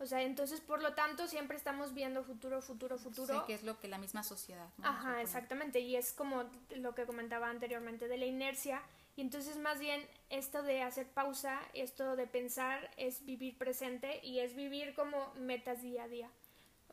O 0.00 0.06
sea, 0.06 0.22
entonces, 0.22 0.60
por 0.60 0.80
lo 0.80 0.94
tanto, 0.94 1.26
siempre 1.26 1.56
estamos 1.56 1.92
viendo 1.92 2.22
futuro, 2.22 2.62
futuro, 2.62 2.98
futuro. 2.98 3.34
Sí, 3.34 3.46
que 3.46 3.54
es 3.54 3.64
lo 3.64 3.80
que 3.80 3.88
la 3.88 3.98
misma 3.98 4.22
sociedad. 4.22 4.68
Ajá, 4.82 5.20
exactamente. 5.22 5.80
Y 5.80 5.96
es 5.96 6.12
como 6.12 6.44
lo 6.76 6.94
que 6.94 7.04
comentaba 7.04 7.50
anteriormente 7.50 8.06
de 8.06 8.16
la 8.16 8.26
inercia. 8.26 8.80
Y 9.16 9.22
entonces, 9.22 9.56
más 9.56 9.80
bien, 9.80 10.00
esto 10.30 10.62
de 10.62 10.82
hacer 10.82 11.08
pausa, 11.08 11.60
esto 11.74 12.14
de 12.14 12.28
pensar, 12.28 12.88
es 12.96 13.24
vivir 13.24 13.58
presente 13.58 14.24
y 14.24 14.38
es 14.38 14.54
vivir 14.54 14.94
como 14.94 15.34
metas 15.34 15.82
día 15.82 16.04
a 16.04 16.08
día. 16.08 16.30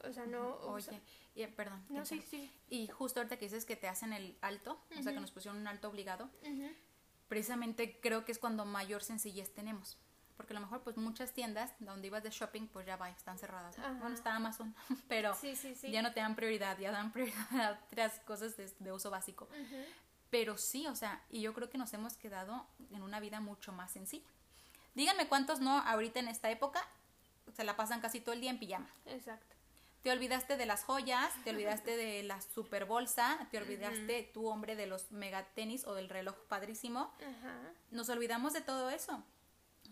O 0.03 0.11
sea, 0.11 0.25
no. 0.25 0.55
Oye, 0.63 1.47
perdón. 1.49 1.85
No, 1.89 2.05
sí, 2.05 2.23
sí. 2.27 2.51
Y 2.69 2.87
justo 2.87 3.19
ahorita 3.19 3.37
que 3.37 3.45
dices 3.45 3.65
que 3.65 3.75
te 3.75 3.87
hacen 3.87 4.13
el 4.13 4.35
alto, 4.41 4.79
o 4.97 5.03
sea, 5.03 5.13
que 5.13 5.19
nos 5.19 5.31
pusieron 5.31 5.61
un 5.61 5.67
alto 5.67 5.89
obligado, 5.89 6.29
precisamente 7.27 7.99
creo 8.01 8.25
que 8.25 8.31
es 8.31 8.39
cuando 8.39 8.65
mayor 8.65 9.03
sencillez 9.03 9.53
tenemos 9.53 9.99
porque 10.37 10.53
a 10.53 10.55
lo 10.55 10.61
mejor 10.61 10.81
pues 10.81 10.97
muchas 10.97 11.31
tiendas 11.31 11.73
donde 11.79 12.07
ibas 12.07 12.23
de 12.23 12.29
shopping 12.29 12.67
pues 12.67 12.85
ya 12.85 12.95
va, 12.97 13.09
están 13.09 13.37
cerradas. 13.37 13.75
Bueno, 13.77 14.13
está 14.13 14.35
Amazon, 14.35 14.75
pero 15.07 15.35
ya 15.83 16.01
no 16.01 16.13
te 16.13 16.19
dan 16.19 16.35
prioridad, 16.35 16.77
ya 16.77 16.91
dan 16.91 17.11
prioridad 17.11 17.47
a 17.51 17.79
otras 17.85 18.19
cosas 18.19 18.55
de, 18.57 18.91
uso 18.91 19.09
básico. 19.09 19.47
Pero 20.29 20.57
sí, 20.57 20.87
o 20.87 20.95
sea, 20.95 21.21
y 21.29 21.41
yo 21.41 21.53
creo 21.53 21.69
que 21.69 21.77
nos 21.77 21.93
hemos 21.93 22.15
quedado 22.17 22.65
en 22.91 23.01
una 23.03 23.19
vida 23.19 23.39
mucho 23.39 23.71
más 23.71 23.91
sencilla. 23.91 24.27
Díganme 24.93 25.27
cuántos 25.27 25.59
no 25.59 25.79
ahorita 25.79 26.19
en 26.19 26.27
esta 26.27 26.49
época 26.49 26.85
se 27.55 27.63
la 27.63 27.75
pasan 27.75 28.01
casi 28.01 28.19
todo 28.19 28.33
el 28.33 28.41
día 28.41 28.49
en 28.49 28.59
pijama. 28.59 28.89
Exacto. 29.05 29.55
Te 30.03 30.11
olvidaste 30.11 30.55
de 30.55 30.65
las 30.65 30.83
joyas, 30.83 31.33
te 31.43 31.49
olvidaste 31.49 31.97
de 31.97 32.23
la 32.31 32.39
super 32.39 32.85
bolsa, 32.85 33.47
te 33.49 33.57
olvidaste 33.57 34.29
tu 34.33 34.47
hombre 34.47 34.75
de 34.75 34.85
los 34.85 35.11
mega 35.11 35.43
tenis 35.55 35.85
o 35.85 35.93
del 35.95 36.09
reloj 36.09 36.35
padrísimo. 36.47 37.11
Nos 37.91 38.09
olvidamos 38.09 38.53
de 38.53 38.61
todo 38.61 38.89
eso. 38.89 39.23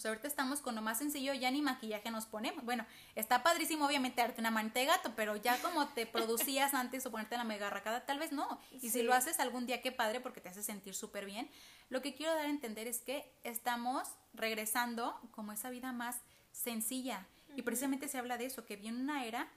Sea, 0.04 0.12
ahorita 0.12 0.28
estamos 0.28 0.60
con 0.60 0.76
lo 0.76 0.82
más 0.82 0.98
sencillo, 0.98 1.34
ya 1.34 1.50
ni 1.50 1.62
maquillaje 1.62 2.12
nos 2.12 2.26
ponemos. 2.26 2.66
Bueno, 2.66 2.86
está 3.16 3.42
padrísimo 3.42 3.86
obviamente 3.86 4.20
darte 4.20 4.42
una 4.42 4.52
manita 4.52 4.82
de 4.82 4.88
gato, 4.88 5.14
pero 5.16 5.38
ya 5.38 5.58
como 5.62 5.88
te 5.88 6.06
producías 6.06 6.74
antes 6.74 7.06
o 7.06 7.12
ponerte 7.12 7.38
la 7.38 7.46
mega 7.46 7.70
racada, 7.70 8.06
tal 8.06 8.20
vez 8.20 8.34
no. 8.34 8.60
Y 8.82 8.90
si 8.90 9.02
lo 9.02 9.14
haces 9.14 9.40
algún 9.40 9.66
día, 9.66 9.82
qué 9.82 9.94
padre, 9.94 10.20
porque 10.20 10.42
te 10.42 10.50
hace 10.50 10.62
sentir 10.62 10.94
súper 10.94 11.26
bien. 11.26 11.50
Lo 11.88 12.02
que 12.02 12.16
quiero 12.16 12.36
dar 12.36 12.48
a 12.48 12.50
entender 12.50 12.86
es 12.86 13.00
que 13.00 13.34
estamos 13.46 14.10
regresando 14.34 15.18
como 15.32 15.54
esa 15.54 15.70
vida 15.70 15.94
más 15.94 16.20
sencilla. 16.52 17.26
Y 17.56 17.62
precisamente 17.62 18.10
se 18.10 18.18
habla 18.18 18.38
de 18.38 18.48
eso, 18.48 18.66
que 18.66 18.76
viene 18.76 19.00
una 19.00 19.24
era 19.24 19.48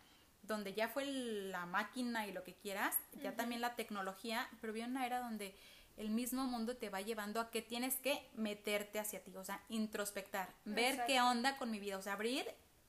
donde 0.42 0.74
ya 0.74 0.86
fue 0.86 1.06
la 1.06 1.66
máquina 1.66 2.28
y 2.28 2.32
lo 2.32 2.44
que 2.44 2.54
quieras, 2.54 2.96
ya 3.20 3.34
también 3.34 3.60
la 3.60 3.74
tecnología, 3.74 4.48
pero 4.60 4.72
viene 4.72 4.92
una 4.92 5.06
era 5.06 5.18
donde 5.18 5.56
el 5.96 6.10
mismo 6.10 6.44
mundo 6.44 6.76
te 6.76 6.90
va 6.90 7.00
llevando 7.00 7.40
a 7.40 7.50
que 7.50 7.62
tienes 7.62 7.96
que 7.96 8.28
meterte 8.34 8.98
hacia 8.98 9.22
ti, 9.22 9.34
o 9.36 9.44
sea, 9.44 9.62
introspectar, 9.68 10.52
ver 10.64 11.04
qué 11.06 11.20
onda 11.20 11.56
con 11.56 11.70
mi 11.70 11.78
vida, 11.78 11.96
o 11.96 12.02
sea, 12.02 12.12
abrir, 12.12 12.46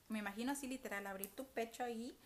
me 0.09 0.19
imagino 0.19 0.51
así 0.51 0.67
literal, 0.67 1.07
abrir 1.07 1.27
tu 1.29 1.45
pecho 1.47 1.83
ahí 1.83 2.17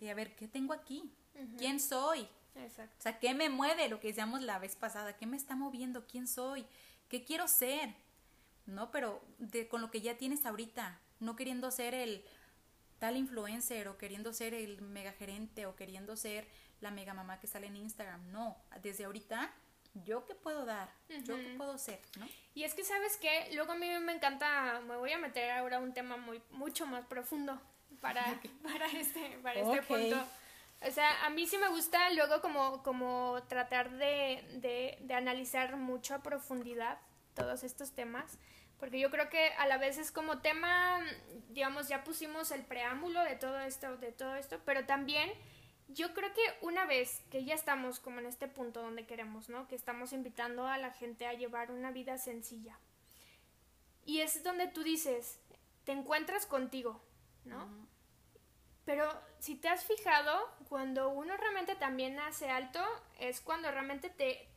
y 0.00 0.08
a 0.08 0.14
ver 0.14 0.34
qué 0.36 0.48
tengo 0.48 0.72
aquí, 0.72 1.12
quién 1.58 1.80
soy, 1.80 2.28
Exacto. 2.54 2.94
o 2.98 3.02
sea, 3.02 3.18
qué 3.18 3.34
me 3.34 3.48
mueve, 3.48 3.88
lo 3.88 3.98
que 3.98 4.08
decíamos 4.08 4.42
la 4.42 4.58
vez 4.58 4.76
pasada, 4.76 5.16
qué 5.16 5.26
me 5.26 5.36
está 5.36 5.56
moviendo, 5.56 6.06
quién 6.06 6.28
soy, 6.28 6.66
qué 7.08 7.24
quiero 7.24 7.48
ser, 7.48 7.94
¿no? 8.66 8.90
Pero 8.92 9.22
de, 9.38 9.68
con 9.68 9.80
lo 9.80 9.90
que 9.90 10.00
ya 10.00 10.16
tienes 10.16 10.46
ahorita, 10.46 11.00
no 11.18 11.34
queriendo 11.34 11.70
ser 11.70 11.94
el 11.94 12.24
tal 13.00 13.16
influencer 13.16 13.88
o 13.88 13.98
queriendo 13.98 14.32
ser 14.32 14.54
el 14.54 14.80
mega 14.80 15.12
gerente 15.12 15.66
o 15.66 15.74
queriendo 15.74 16.16
ser 16.16 16.46
la 16.80 16.92
mega 16.92 17.14
mamá 17.14 17.40
que 17.40 17.48
sale 17.48 17.66
en 17.66 17.76
Instagram, 17.76 18.30
no, 18.30 18.56
desde 18.80 19.04
ahorita 19.04 19.52
yo 19.94 20.24
qué 20.26 20.34
puedo 20.34 20.64
dar, 20.64 20.88
yo 21.24 21.36
qué 21.36 21.54
puedo 21.56 21.76
ser, 21.78 22.00
¿no? 22.18 22.26
Y 22.54 22.64
es 22.64 22.74
que 22.74 22.84
sabes 22.84 23.16
que 23.16 23.50
luego 23.54 23.72
a 23.72 23.76
mí 23.76 23.88
me 24.00 24.12
encanta, 24.12 24.80
me 24.86 24.96
voy 24.96 25.12
a 25.12 25.18
meter 25.18 25.50
ahora 25.50 25.78
un 25.78 25.92
tema 25.92 26.16
muy 26.16 26.42
mucho 26.50 26.86
más 26.86 27.04
profundo 27.06 27.60
para, 28.00 28.24
para 28.62 28.86
este 28.86 29.38
para 29.42 29.60
este 29.60 29.82
punto. 29.82 30.24
O 30.84 30.90
sea, 30.90 31.24
a 31.24 31.30
mí 31.30 31.46
sí 31.46 31.58
me 31.58 31.68
gusta 31.68 32.10
luego 32.10 32.40
como, 32.40 32.82
como 32.82 33.40
tratar 33.48 33.90
de, 33.90 34.44
de, 34.54 34.98
de 35.00 35.14
analizar 35.14 35.76
mucho 35.76 36.14
a 36.14 36.22
profundidad 36.22 36.98
todos 37.34 37.62
estos 37.62 37.92
temas, 37.92 38.36
porque 38.80 38.98
yo 38.98 39.10
creo 39.10 39.28
que 39.28 39.52
a 39.58 39.66
la 39.66 39.78
vez 39.78 39.96
es 39.96 40.10
como 40.10 40.40
tema, 40.40 40.98
digamos, 41.50 41.88
ya 41.88 42.02
pusimos 42.02 42.50
el 42.50 42.64
preámbulo 42.64 43.22
de 43.22 43.36
todo 43.36 43.60
esto, 43.60 43.96
de 43.98 44.10
todo 44.10 44.34
esto, 44.34 44.60
pero 44.64 44.84
también 44.84 45.30
yo 45.94 46.12
creo 46.14 46.32
que 46.32 46.42
una 46.66 46.86
vez 46.86 47.22
que 47.30 47.44
ya 47.44 47.54
estamos 47.54 48.00
como 48.00 48.20
en 48.20 48.26
este 48.26 48.48
punto 48.48 48.82
donde 48.82 49.06
queremos, 49.06 49.48
¿no? 49.48 49.68
Que 49.68 49.74
estamos 49.74 50.12
invitando 50.12 50.66
a 50.66 50.78
la 50.78 50.92
gente 50.92 51.26
a 51.26 51.32
llevar 51.32 51.70
una 51.70 51.90
vida 51.90 52.18
sencilla. 52.18 52.78
Y 54.04 54.20
es 54.20 54.42
donde 54.42 54.68
tú 54.68 54.82
dices, 54.82 55.38
te 55.84 55.92
encuentras 55.92 56.46
contigo, 56.46 57.00
¿no? 57.44 57.68
Pero 58.84 59.08
si 59.38 59.54
te 59.54 59.68
has 59.68 59.84
fijado, 59.84 60.48
cuando 60.68 61.08
uno 61.10 61.36
realmente 61.36 61.76
también 61.76 62.18
hace 62.18 62.50
alto, 62.50 62.80
es 63.20 63.40
cuando 63.40 63.70
realmente 63.70 64.10
te, 64.10 64.48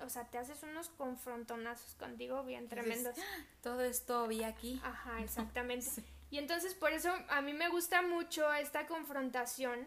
o 0.00 0.08
sea, 0.08 0.30
te 0.30 0.38
haces 0.38 0.62
unos 0.62 0.88
confrontonazos 0.90 1.94
contigo 1.94 2.44
bien 2.44 2.68
tremendos. 2.68 3.18
Ah, 3.18 3.44
todo 3.62 3.80
esto 3.82 4.28
vi 4.28 4.44
aquí. 4.44 4.80
Ajá, 4.84 5.20
exactamente. 5.20 5.86
Y 6.30 6.38
entonces 6.38 6.74
por 6.74 6.90
eso 6.92 7.14
a 7.28 7.42
mí 7.42 7.52
me 7.52 7.68
gusta 7.68 8.02
mucho 8.02 8.52
esta 8.54 8.88
confrontación 8.88 9.86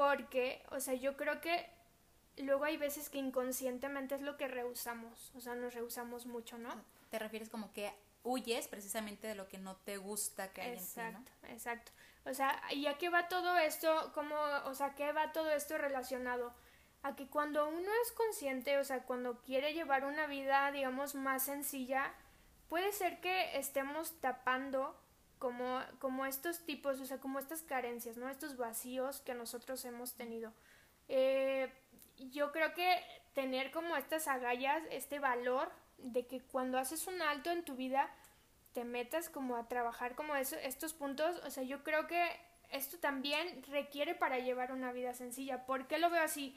porque, 0.00 0.62
o 0.70 0.80
sea, 0.80 0.94
yo 0.94 1.14
creo 1.14 1.42
que 1.42 1.68
luego 2.38 2.64
hay 2.64 2.78
veces 2.78 3.10
que 3.10 3.18
inconscientemente 3.18 4.14
es 4.14 4.22
lo 4.22 4.38
que 4.38 4.48
rehusamos, 4.48 5.30
o 5.34 5.42
sea, 5.42 5.54
nos 5.54 5.74
rehusamos 5.74 6.24
mucho, 6.24 6.56
¿no? 6.56 6.70
Te 7.10 7.18
refieres 7.18 7.50
como 7.50 7.70
que 7.74 7.92
huyes 8.24 8.66
precisamente 8.66 9.26
de 9.26 9.34
lo 9.34 9.46
que 9.46 9.58
no 9.58 9.76
te 9.76 9.98
gusta 9.98 10.54
que 10.54 10.62
hay 10.62 10.72
exacto, 10.72 11.18
en 11.18 11.24
ti, 11.24 11.32
¿no? 11.42 11.48
Exacto. 11.50 11.92
O 12.24 12.32
sea, 12.32 12.62
¿y 12.70 12.86
a 12.86 12.96
qué 12.96 13.10
va 13.10 13.28
todo 13.28 13.58
esto? 13.58 14.10
¿Cómo, 14.14 14.36
o 14.64 14.74
sea, 14.74 14.94
qué 14.94 15.12
va 15.12 15.32
todo 15.32 15.50
esto 15.50 15.76
relacionado? 15.76 16.54
A 17.02 17.14
que 17.14 17.26
cuando 17.26 17.68
uno 17.68 17.90
es 18.02 18.12
consciente, 18.12 18.78
o 18.78 18.84
sea, 18.84 19.02
cuando 19.02 19.42
quiere 19.42 19.74
llevar 19.74 20.06
una 20.06 20.26
vida, 20.26 20.72
digamos, 20.72 21.14
más 21.14 21.42
sencilla, 21.42 22.14
puede 22.70 22.90
ser 22.92 23.20
que 23.20 23.58
estemos 23.58 24.18
tapando 24.22 24.98
como, 25.40 25.80
como 25.98 26.26
estos 26.26 26.64
tipos, 26.64 27.00
o 27.00 27.06
sea, 27.06 27.18
como 27.18 27.40
estas 27.40 27.62
carencias, 27.62 28.16
¿no? 28.16 28.28
Estos 28.28 28.56
vacíos 28.56 29.20
que 29.22 29.34
nosotros 29.34 29.84
hemos 29.84 30.14
tenido. 30.14 30.52
Eh, 31.08 31.72
yo 32.30 32.52
creo 32.52 32.72
que 32.74 33.02
tener 33.32 33.72
como 33.72 33.96
estas 33.96 34.28
agallas, 34.28 34.82
este 34.90 35.18
valor 35.18 35.72
de 35.96 36.26
que 36.26 36.40
cuando 36.42 36.78
haces 36.78 37.06
un 37.06 37.22
alto 37.22 37.50
en 37.50 37.64
tu 37.64 37.74
vida, 37.74 38.08
te 38.74 38.84
metas 38.84 39.28
como 39.30 39.56
a 39.56 39.66
trabajar 39.66 40.14
como 40.14 40.36
eso, 40.36 40.56
estos 40.56 40.92
puntos, 40.92 41.40
o 41.44 41.50
sea, 41.50 41.62
yo 41.62 41.82
creo 41.82 42.06
que 42.06 42.38
esto 42.70 42.98
también 42.98 43.62
requiere 43.64 44.14
para 44.14 44.38
llevar 44.38 44.72
una 44.72 44.92
vida 44.92 45.14
sencilla. 45.14 45.66
¿Por 45.66 45.86
qué 45.88 45.98
lo 45.98 46.10
veo 46.10 46.22
así? 46.22 46.56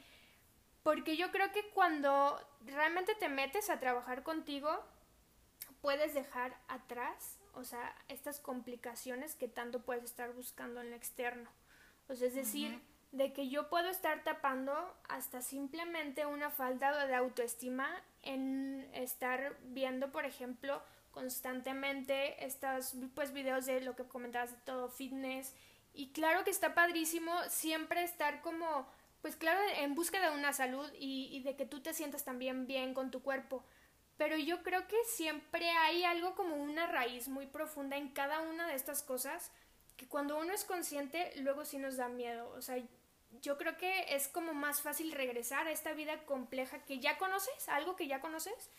Porque 0.82 1.16
yo 1.16 1.32
creo 1.32 1.50
que 1.52 1.70
cuando 1.70 2.38
realmente 2.66 3.14
te 3.14 3.30
metes 3.30 3.70
a 3.70 3.80
trabajar 3.80 4.22
contigo, 4.22 4.84
puedes 5.80 6.14
dejar 6.14 6.54
atrás, 6.68 7.38
o 7.56 7.64
sea, 7.64 7.94
estas 8.08 8.40
complicaciones 8.40 9.34
que 9.34 9.48
tanto 9.48 9.82
puedes 9.82 10.04
estar 10.04 10.32
buscando 10.32 10.80
en 10.80 10.88
el 10.88 10.92
externo. 10.94 11.50
O 12.08 12.14
sea, 12.14 12.28
es 12.28 12.34
decir, 12.34 12.80
de 13.12 13.32
que 13.32 13.48
yo 13.48 13.68
puedo 13.68 13.88
estar 13.88 14.24
tapando 14.24 14.72
hasta 15.08 15.40
simplemente 15.40 16.26
una 16.26 16.50
falta 16.50 17.06
de 17.06 17.14
autoestima 17.14 17.88
en 18.22 18.88
estar 18.92 19.56
viendo, 19.62 20.10
por 20.10 20.24
ejemplo, 20.24 20.82
constantemente 21.12 22.44
estos 22.44 22.94
pues 23.14 23.32
videos 23.32 23.66
de 23.66 23.80
lo 23.80 23.94
que 23.94 24.04
comentabas 24.04 24.50
de 24.50 24.58
todo 24.64 24.88
fitness. 24.88 25.54
Y 25.92 26.10
claro 26.10 26.42
que 26.42 26.50
está 26.50 26.74
padrísimo 26.74 27.32
siempre 27.48 28.02
estar 28.02 28.42
como 28.42 28.86
pues 29.22 29.36
claro 29.36 29.60
en 29.78 29.94
búsqueda 29.94 30.30
de 30.30 30.36
una 30.36 30.52
salud 30.52 30.86
y, 30.98 31.28
y 31.32 31.42
de 31.44 31.56
que 31.56 31.64
tú 31.64 31.80
te 31.80 31.94
sientas 31.94 32.24
también 32.24 32.66
bien 32.66 32.92
con 32.92 33.10
tu 33.10 33.22
cuerpo 33.22 33.64
pero 34.16 34.36
yo 34.36 34.62
creo 34.62 34.86
que 34.86 34.96
siempre 35.04 35.68
hay 35.70 36.04
algo 36.04 36.34
como 36.34 36.56
una 36.56 36.86
raíz 36.86 37.28
muy 37.28 37.46
profunda 37.46 37.96
en 37.96 38.08
cada 38.08 38.40
una 38.40 38.68
de 38.68 38.74
estas 38.74 39.02
cosas 39.02 39.50
que 39.96 40.08
cuando 40.08 40.38
uno 40.38 40.52
es 40.52 40.64
consciente 40.64 41.32
luego 41.36 41.64
sí 41.64 41.78
nos 41.78 41.96
da 41.96 42.08
miedo 42.08 42.48
o 42.50 42.62
sea 42.62 42.76
yo 43.40 43.56
creo 43.58 43.76
que 43.76 44.14
es 44.14 44.28
como 44.28 44.54
más 44.54 44.82
fácil 44.82 45.12
regresar 45.12 45.66
a 45.66 45.72
esta 45.72 45.92
vida 45.92 46.24
compleja 46.24 46.84
que 46.84 46.98
ya 46.98 47.18
conoces, 47.18 47.68
algo 47.68 47.96
que 47.96 48.06
ya 48.06 48.20
conoces, 48.20 48.70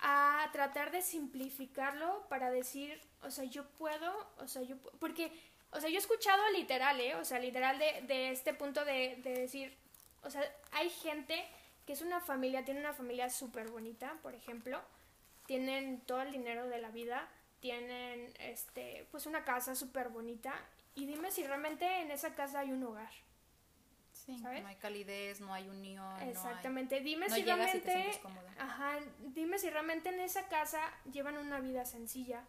a 0.00 0.48
tratar 0.52 0.90
de 0.90 1.02
simplificarlo 1.02 2.26
para 2.28 2.50
decir, 2.50 3.00
o 3.22 3.30
sea, 3.30 3.44
yo 3.44 3.68
puedo, 3.70 4.30
o 4.38 4.46
sea, 4.46 4.62
yo, 4.62 4.76
porque, 5.00 5.32
o 5.72 5.80
sea, 5.80 5.90
yo 5.90 5.96
he 5.96 6.00
escuchado 6.00 6.42
literal, 6.50 7.00
¿eh? 7.00 7.16
O 7.16 7.24
sea, 7.24 7.38
literal 7.38 7.78
de, 7.78 8.02
de 8.02 8.30
este 8.30 8.54
punto 8.54 8.84
de, 8.84 9.16
de 9.22 9.30
decir, 9.30 9.76
o 10.22 10.30
sea, 10.30 10.42
hay 10.72 10.90
gente 10.90 11.44
que 11.88 11.94
es 11.94 12.02
una 12.02 12.20
familia, 12.20 12.66
tiene 12.66 12.80
una 12.80 12.92
familia 12.92 13.30
súper 13.30 13.70
bonita, 13.70 14.18
por 14.22 14.34
ejemplo, 14.34 14.78
tienen 15.46 16.02
todo 16.02 16.20
el 16.20 16.30
dinero 16.30 16.68
de 16.68 16.76
la 16.76 16.90
vida, 16.90 17.26
tienen, 17.60 18.30
este, 18.40 19.06
pues 19.10 19.24
una 19.24 19.42
casa 19.42 19.74
súper 19.74 20.10
bonita, 20.10 20.52
y 20.94 21.06
dime 21.06 21.30
si 21.30 21.46
realmente 21.46 22.02
en 22.02 22.10
esa 22.10 22.34
casa 22.34 22.58
hay 22.58 22.72
un 22.72 22.84
hogar. 22.84 23.10
No 24.60 24.68
hay 24.68 24.76
calidez, 24.76 25.40
no 25.40 25.54
hay 25.54 25.66
unión. 25.66 26.20
Exactamente. 26.20 27.00
dime 27.00 27.30
si 27.30 27.42
realmente. 27.42 28.20
ajá, 28.58 28.98
dime 29.20 29.58
si 29.58 29.70
realmente 29.70 30.10
en 30.10 30.20
esa 30.20 30.46
casa 30.48 30.82
llevan 31.10 31.38
una 31.38 31.58
vida 31.58 31.86
sencilla. 31.86 32.44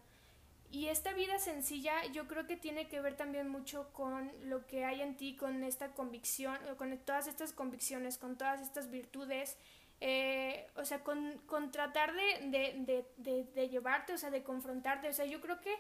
Y 0.72 0.88
esta 0.88 1.14
vida 1.14 1.40
sencilla 1.40 2.06
yo 2.12 2.28
creo 2.28 2.46
que 2.46 2.56
tiene 2.56 2.88
que 2.88 3.02
ver 3.02 3.16
también 3.16 3.50
mucho 3.50 3.92
con 3.92 4.32
lo 4.44 4.68
que 4.68 4.86
hay 4.86 5.02
en 5.02 5.18
ti, 5.18 5.36
con 5.36 5.64
esta 5.64 5.94
convicción, 5.94 6.58
con 6.78 6.96
todas 7.00 7.28
estas 7.28 7.54
convicciones, 7.54 8.20
con 8.20 8.38
todas 8.38 8.62
estas 8.62 8.92
virtudes, 8.92 9.58
eh, 10.00 10.68
o 10.76 10.86
sea, 10.86 11.04
con, 11.04 11.40
con 11.48 11.72
tratar 11.72 12.14
de, 12.14 12.50
de, 12.50 13.06
de, 13.18 13.44
de, 13.46 13.70
llevarte, 13.70 14.14
o 14.14 14.18
sea, 14.18 14.30
de 14.30 14.44
confrontarte. 14.44 15.10
O 15.10 15.14
sea, 15.14 15.26
yo 15.26 15.42
creo 15.42 15.60
que 15.60 15.76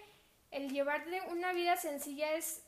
el 0.49 0.71
llevarte 0.71 1.21
una 1.29 1.53
vida 1.53 1.77
sencilla 1.77 2.33
es, 2.33 2.63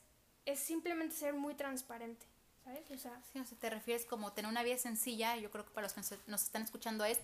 es 0.45 0.59
simplemente 0.59 1.15
ser 1.15 1.33
muy 1.33 1.55
transparente. 1.55 2.27
¿sabes? 2.63 2.91
O 2.91 2.97
sea, 2.99 3.19
sí, 3.33 3.39
o 3.39 3.55
te 3.57 3.69
refieres 3.71 4.05
como 4.05 4.31
tener 4.33 4.49
una 4.49 4.61
vida 4.61 4.77
sencilla, 4.77 5.35
yo 5.37 5.49
creo 5.49 5.65
que 5.65 5.71
para 5.71 5.87
los 5.87 5.93
que 5.93 6.01
nos 6.27 6.43
están 6.43 6.61
escuchando 6.61 7.03
es, 7.03 7.19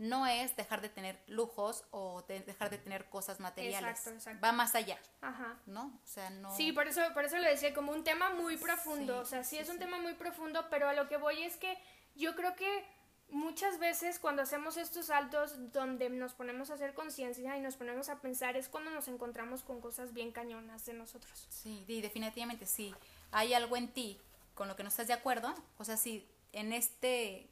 no 0.00 0.26
es 0.26 0.56
dejar 0.56 0.80
de 0.80 0.88
tener 0.88 1.22
lujos 1.26 1.84
o 1.90 2.22
dejar 2.22 2.70
de 2.70 2.78
tener 2.78 3.04
cosas 3.10 3.38
materiales. 3.38 3.90
Exacto, 3.90 4.10
exacto. 4.10 4.40
Va 4.42 4.50
más 4.50 4.74
allá. 4.74 4.98
Ajá. 5.20 5.58
¿No? 5.66 6.00
O 6.02 6.06
sea, 6.06 6.30
no. 6.30 6.56
Sí, 6.56 6.72
por 6.72 6.88
eso, 6.88 7.02
por 7.12 7.26
eso 7.26 7.36
lo 7.36 7.44
decía, 7.44 7.74
como 7.74 7.92
un 7.92 8.02
tema 8.02 8.30
muy 8.30 8.56
profundo. 8.56 9.18
o 9.18 9.26
sea, 9.26 9.44
sí, 9.44 9.58
es 9.58 9.68
un 9.68 9.78
tema 9.78 9.98
muy 9.98 10.14
profundo, 10.14 10.66
pero 10.70 10.88
a 10.88 10.94
lo 10.94 11.06
que 11.06 11.18
voy 11.18 11.42
es 11.42 11.58
que 11.58 11.76
yo 12.14 12.34
creo 12.34 12.56
que 12.56 12.86
muchas 13.28 13.78
veces 13.78 14.18
cuando 14.18 14.40
hacemos 14.40 14.78
estos 14.78 15.06
saltos 15.06 15.70
donde 15.70 16.08
nos 16.08 16.32
ponemos 16.32 16.70
a 16.70 16.74
hacer 16.74 16.94
conciencia 16.94 17.58
y 17.58 17.60
nos 17.60 17.76
ponemos 17.76 18.08
a 18.08 18.22
pensar 18.22 18.56
es 18.56 18.70
cuando 18.70 18.90
nos 18.90 19.06
encontramos 19.06 19.62
con 19.62 19.82
cosas 19.82 20.14
bien 20.14 20.32
cañonas 20.32 20.86
de 20.86 20.94
nosotros. 20.94 21.46
Sí, 21.50 21.84
definitivamente 21.86 22.64
sí. 22.64 22.94
Hay 23.32 23.52
algo 23.52 23.76
en 23.76 23.88
ti 23.88 24.18
con 24.54 24.66
lo 24.66 24.76
que 24.76 24.82
no 24.82 24.88
estás 24.88 25.08
de 25.08 25.12
acuerdo, 25.12 25.54
o 25.76 25.84
sea, 25.84 25.98
si 25.98 26.26
en 26.52 26.72
este, 26.72 27.50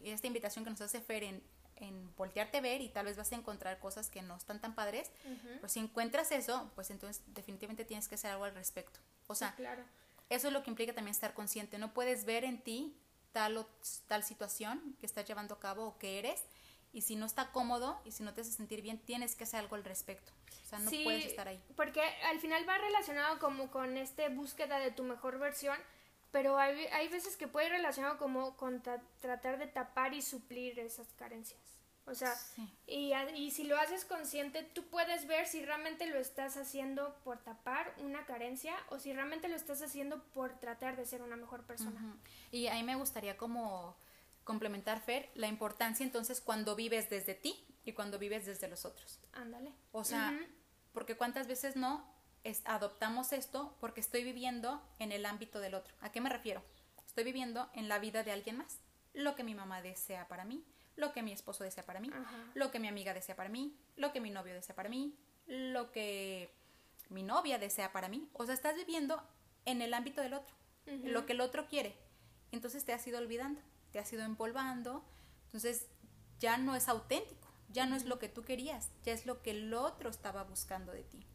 esta 0.00 0.26
invitación 0.26 0.64
que 0.64 0.70
nos 0.70 0.80
hace 0.80 1.00
Fer 1.00 1.22
en, 1.22 1.42
en 1.76 2.14
voltearte 2.16 2.58
a 2.58 2.60
ver 2.60 2.80
y 2.80 2.88
tal 2.88 3.06
vez 3.06 3.16
vas 3.16 3.32
a 3.32 3.36
encontrar 3.36 3.78
cosas 3.78 4.10
que 4.10 4.22
no 4.22 4.36
están 4.36 4.60
tan 4.60 4.74
padres, 4.74 5.10
pues 5.60 5.72
si 5.72 5.80
encuentras 5.80 6.32
eso, 6.32 6.70
pues 6.74 6.90
entonces 6.90 7.22
definitivamente 7.28 7.84
tienes 7.84 8.08
que 8.08 8.14
hacer 8.14 8.30
algo 8.30 8.44
al 8.44 8.54
respecto. 8.54 9.00
O 9.26 9.34
sea, 9.34 9.54
claro. 9.54 9.82
eso 10.30 10.48
es 10.48 10.52
lo 10.52 10.62
que 10.62 10.70
implica 10.70 10.94
también 10.94 11.12
estar 11.12 11.34
consciente. 11.34 11.78
No 11.78 11.92
puedes 11.92 12.24
ver 12.24 12.44
en 12.44 12.60
ti 12.62 12.96
tal 13.32 13.58
o 13.58 13.68
tal 14.06 14.24
situación 14.24 14.96
que 14.98 15.06
estás 15.06 15.26
llevando 15.26 15.54
a 15.54 15.60
cabo 15.60 15.86
o 15.86 15.98
que 15.98 16.18
eres 16.18 16.42
y 16.92 17.02
si 17.02 17.16
no 17.16 17.26
está 17.26 17.52
cómodo 17.52 18.00
y 18.04 18.12
si 18.12 18.22
no 18.22 18.32
te 18.32 18.40
hace 18.40 18.52
sentir 18.52 18.80
bien, 18.80 18.98
tienes 18.98 19.34
que 19.34 19.44
hacer 19.44 19.60
algo 19.60 19.76
al 19.76 19.84
respecto. 19.84 20.32
O 20.64 20.68
sea, 20.68 20.78
no 20.78 20.90
puedes 20.90 21.26
estar 21.26 21.46
ahí. 21.46 21.62
Porque 21.76 22.00
al 22.24 22.40
final 22.40 22.66
va 22.68 22.78
relacionado 22.78 23.38
como 23.38 23.70
con 23.70 23.98
esta 23.98 24.28
búsqueda 24.30 24.78
de 24.78 24.90
tu 24.90 25.04
mejor 25.04 25.38
versión 25.38 25.76
pero 26.36 26.58
hay, 26.58 26.84
hay 26.92 27.08
veces 27.08 27.34
que 27.34 27.48
puede 27.48 27.68
ir 27.68 27.72
relacionado 27.72 28.18
como 28.18 28.58
con 28.58 28.82
tratar 28.82 29.58
de 29.58 29.68
tapar 29.68 30.12
y 30.12 30.20
suplir 30.20 30.78
esas 30.78 31.06
carencias. 31.14 31.58
O 32.04 32.14
sea, 32.14 32.34
y, 32.86 33.14
y 33.34 33.50
si 33.52 33.64
lo 33.64 33.78
haces 33.78 34.04
consciente, 34.04 34.62
tú 34.62 34.84
puedes 34.90 35.26
ver 35.26 35.46
si 35.46 35.64
realmente 35.64 36.06
lo 36.06 36.18
estás 36.18 36.58
haciendo 36.58 37.16
por 37.24 37.38
tapar 37.38 37.94
una 38.00 38.26
carencia 38.26 38.76
o 38.90 38.98
si 38.98 39.14
realmente 39.14 39.48
lo 39.48 39.56
estás 39.56 39.80
haciendo 39.80 40.22
por 40.34 40.60
tratar 40.60 40.98
de 40.98 41.06
ser 41.06 41.22
una 41.22 41.36
mejor 41.36 41.64
persona. 41.64 42.18
Y 42.52 42.66
ahí 42.66 42.82
me 42.82 42.96
gustaría 42.96 43.38
como 43.38 43.96
complementar, 44.44 45.00
Fer, 45.00 45.30
la 45.36 45.46
importancia 45.46 46.04
entonces 46.04 46.42
cuando 46.42 46.76
vives 46.76 47.08
desde 47.08 47.32
ti 47.32 47.66
y 47.82 47.92
cuando 47.92 48.18
vives 48.18 48.44
desde 48.44 48.68
los 48.68 48.84
otros. 48.84 49.20
Ándale. 49.32 49.72
O 49.90 50.04
sea, 50.04 50.38
porque 50.92 51.16
cuántas 51.16 51.46
veces 51.46 51.76
no 51.76 52.14
adoptamos 52.64 53.32
esto 53.32 53.76
porque 53.80 54.00
estoy 54.00 54.24
viviendo 54.24 54.82
en 54.98 55.12
el 55.12 55.26
ámbito 55.26 55.60
del 55.60 55.74
otro. 55.74 55.94
¿A 56.00 56.12
qué 56.12 56.20
me 56.20 56.30
refiero? 56.30 56.62
Estoy 57.06 57.24
viviendo 57.24 57.70
en 57.74 57.88
la 57.88 57.98
vida 57.98 58.22
de 58.22 58.32
alguien 58.32 58.58
más. 58.58 58.78
Lo 59.14 59.34
que 59.34 59.44
mi 59.44 59.54
mamá 59.54 59.80
desea 59.82 60.28
para 60.28 60.44
mí, 60.44 60.64
lo 60.96 61.12
que 61.12 61.22
mi 61.22 61.32
esposo 61.32 61.64
desea 61.64 61.84
para 61.84 62.00
mí, 62.00 62.10
lo 62.54 62.70
que 62.70 62.78
mi 62.78 62.88
amiga 62.88 63.14
desea 63.14 63.36
para 63.36 63.48
mí, 63.48 63.74
lo 63.96 64.12
que 64.12 64.20
mi 64.20 64.30
novio 64.30 64.54
desea 64.54 64.76
para 64.76 64.88
mí, 64.88 65.14
lo 65.46 65.90
que 65.92 66.50
mi 67.08 67.22
novia 67.22 67.58
desea 67.58 67.92
para 67.92 68.08
mí. 68.08 68.28
O 68.32 68.44
sea, 68.44 68.54
estás 68.54 68.76
viviendo 68.76 69.22
en 69.64 69.82
el 69.82 69.94
ámbito 69.94 70.20
del 70.20 70.34
otro, 70.34 70.54
lo 71.04 71.24
que 71.26 71.32
el 71.32 71.40
otro 71.40 71.66
quiere. 71.66 71.96
Entonces 72.52 72.84
te 72.84 72.92
has 72.92 73.06
ido 73.06 73.18
olvidando, 73.18 73.60
te 73.92 73.98
has 73.98 74.12
ido 74.12 74.22
empolvando, 74.22 75.04
entonces 75.46 75.86
ya 76.38 76.58
no 76.58 76.76
es 76.76 76.88
auténtico 76.88 77.45
ya 77.72 77.86
no 77.86 77.96
es 77.96 78.04
lo 78.04 78.18
que 78.18 78.28
tú 78.28 78.42
querías, 78.42 78.90
ya 79.04 79.12
es 79.12 79.26
lo 79.26 79.42
que 79.42 79.50
el 79.50 79.74
otro 79.74 80.10
estaba 80.10 80.44
buscando 80.44 80.92
de 80.92 81.04
ti. 81.04 81.26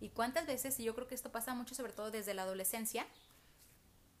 Y 0.00 0.08
cuántas 0.10 0.46
veces, 0.46 0.80
y 0.80 0.84
yo 0.84 0.94
creo 0.94 1.06
que 1.06 1.14
esto 1.14 1.30
pasa 1.30 1.54
mucho 1.54 1.74
sobre 1.74 1.92
todo 1.92 2.10
desde 2.10 2.32
la 2.32 2.42
adolescencia, 2.42 3.06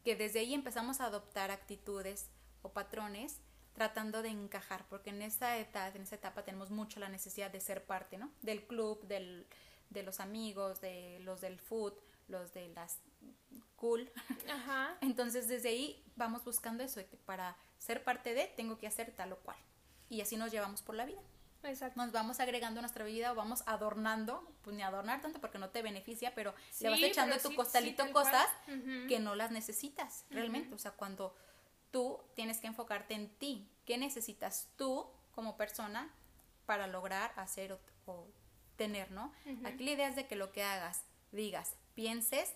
que 0.04 0.16
desde 0.16 0.40
ahí 0.40 0.52
empezamos 0.52 1.00
a 1.00 1.06
adoptar 1.06 1.50
actitudes 1.50 2.28
o 2.62 2.72
patrones 2.72 3.40
tratando 3.72 4.22
de 4.22 4.28
encajar, 4.28 4.86
porque 4.88 5.10
en 5.10 5.22
esa 5.22 5.56
etapa, 5.58 5.96
en 5.96 6.02
esa 6.02 6.16
etapa 6.16 6.44
tenemos 6.44 6.70
mucho 6.70 7.00
la 7.00 7.08
necesidad 7.08 7.50
de 7.50 7.60
ser 7.60 7.84
parte, 7.84 8.18
¿no? 8.18 8.30
Del 8.42 8.66
club, 8.66 9.06
del, 9.06 9.46
de 9.88 10.02
los 10.02 10.20
amigos, 10.20 10.80
de 10.80 11.20
los 11.20 11.40
del 11.40 11.58
food, 11.58 11.94
los 12.28 12.52
de 12.52 12.68
las 12.68 12.98
cool. 13.76 14.10
Ajá. 14.52 14.96
Entonces 15.00 15.48
desde 15.48 15.70
ahí 15.70 16.04
vamos 16.16 16.44
buscando 16.44 16.82
eso, 16.82 17.00
para 17.24 17.56
ser 17.78 18.04
parte 18.04 18.34
de 18.34 18.46
tengo 18.56 18.78
que 18.78 18.86
hacer 18.86 19.12
tal 19.12 19.32
o 19.32 19.38
cual. 19.38 19.58
Y 20.08 20.20
así 20.20 20.36
nos 20.36 20.50
llevamos 20.50 20.82
por 20.82 20.94
la 20.94 21.06
vida. 21.06 21.20
Nos 21.94 22.12
vamos 22.12 22.40
agregando 22.40 22.80
a 22.80 22.82
nuestra 22.82 23.04
vida 23.04 23.32
o 23.32 23.34
vamos 23.34 23.62
adornando, 23.66 24.50
pues 24.62 24.74
ni 24.76 24.82
adornar 24.82 25.20
tanto 25.20 25.40
porque 25.40 25.58
no 25.58 25.70
te 25.70 25.82
beneficia, 25.82 26.34
pero 26.34 26.54
le 26.80 26.88
vas 26.88 27.02
echando 27.02 27.34
a 27.34 27.38
tu 27.38 27.54
costalito 27.54 28.10
cosas 28.12 28.46
que 29.08 29.20
no 29.20 29.34
las 29.34 29.50
necesitas 29.50 30.24
realmente. 30.30 30.74
O 30.74 30.78
sea, 30.78 30.92
cuando 30.92 31.34
tú 31.90 32.18
tienes 32.34 32.58
que 32.58 32.66
enfocarte 32.66 33.14
en 33.14 33.28
ti, 33.36 33.68
¿qué 33.84 33.98
necesitas 33.98 34.68
tú 34.76 35.06
como 35.32 35.56
persona 35.56 36.10
para 36.66 36.86
lograr 36.86 37.32
hacer 37.36 37.78
o, 38.06 38.26
tener, 38.76 39.10
¿no? 39.10 39.32
Aquí 39.64 39.84
la 39.84 39.90
idea 39.90 40.08
es 40.08 40.16
de 40.16 40.26
que 40.26 40.36
lo 40.36 40.52
que 40.52 40.62
hagas, 40.62 41.02
digas, 41.32 41.74
pienses 41.94 42.54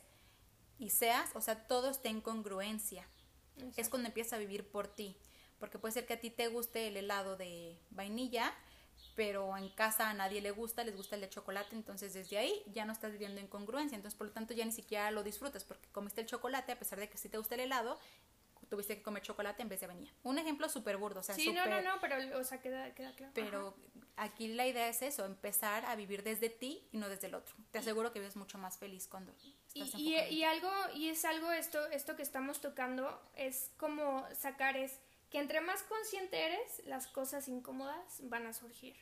y 0.78 0.90
seas, 0.90 1.30
o 1.34 1.42
sea, 1.42 1.66
todo 1.66 1.90
esté 1.90 2.08
en 2.08 2.22
congruencia. 2.22 3.06
Es 3.76 3.90
cuando 3.90 4.08
empiezas 4.08 4.32
a 4.32 4.38
vivir 4.38 4.66
por 4.66 4.88
ti. 4.88 5.16
Porque 5.58 5.78
puede 5.78 5.92
ser 5.92 6.06
que 6.06 6.14
a 6.14 6.20
ti 6.20 6.30
te 6.30 6.48
guste 6.48 6.88
el 6.88 6.96
helado 6.96 7.36
de 7.36 7.78
vainilla, 7.90 8.54
pero 9.14 9.56
en 9.56 9.68
casa 9.70 10.10
a 10.10 10.14
nadie 10.14 10.40
le 10.40 10.50
gusta, 10.50 10.84
les 10.84 10.96
gusta 10.96 11.14
el 11.14 11.22
de 11.22 11.28
chocolate, 11.28 11.74
entonces 11.74 12.14
desde 12.14 12.38
ahí 12.38 12.62
ya 12.66 12.84
no 12.84 12.92
estás 12.92 13.12
viviendo 13.12 13.40
en 13.40 13.46
congruencia, 13.46 13.96
entonces 13.96 14.16
por 14.16 14.26
lo 14.28 14.32
tanto 14.32 14.54
ya 14.54 14.64
ni 14.64 14.72
siquiera 14.72 15.10
lo 15.10 15.22
disfrutas 15.22 15.64
porque 15.64 15.88
comiste 15.92 16.20
el 16.20 16.26
chocolate 16.26 16.72
a 16.72 16.78
pesar 16.78 16.98
de 16.98 17.08
que 17.08 17.18
sí 17.18 17.28
te 17.28 17.38
gusta 17.38 17.54
el 17.54 17.62
helado, 17.62 17.98
tuviste 18.68 18.96
que 18.96 19.02
comer 19.02 19.22
chocolate 19.22 19.62
en 19.62 19.68
vez 19.68 19.80
de 19.80 19.86
vainilla. 19.86 20.12
Un 20.22 20.38
ejemplo 20.38 20.68
súper 20.68 20.96
burdo, 20.96 21.20
o 21.20 21.22
sea, 21.22 21.34
Sí, 21.34 21.52
no, 21.52 21.66
no, 21.66 21.80
no, 21.80 22.00
pero, 22.00 22.38
o 22.38 22.44
sea, 22.44 22.60
queda, 22.60 22.94
queda 22.94 23.12
claro. 23.12 23.32
Pero 23.34 23.76
aquí 24.16 24.48
la 24.48 24.66
idea 24.66 24.88
es 24.88 25.02
eso, 25.02 25.24
empezar 25.24 25.84
a 25.86 25.96
vivir 25.96 26.22
desde 26.22 26.50
ti 26.50 26.88
y 26.92 26.98
no 26.98 27.08
desde 27.08 27.28
el 27.28 27.34
otro. 27.34 27.54
Te 27.70 27.78
aseguro 27.78 28.12
que 28.12 28.18
vives 28.18 28.36
mucho 28.36 28.58
más 28.58 28.78
feliz 28.78 29.06
cuando 29.06 29.32
estás 29.32 29.94
y, 29.94 30.14
y, 30.14 30.14
y, 30.14 30.44
algo, 30.44 30.70
y 30.94 31.08
es 31.08 31.24
algo, 31.24 31.52
esto, 31.52 31.86
esto 31.88 32.16
que 32.16 32.22
estamos 32.22 32.60
tocando, 32.60 33.20
es 33.34 33.72
como 33.76 34.26
sacar 34.34 34.76
es 34.76 35.00
que 35.34 35.40
entre 35.40 35.60
más 35.60 35.82
consciente 35.82 36.46
eres, 36.46 36.80
las 36.86 37.08
cosas 37.08 37.48
incómodas 37.48 38.20
van 38.20 38.46
a 38.46 38.52
surgir. 38.52 38.94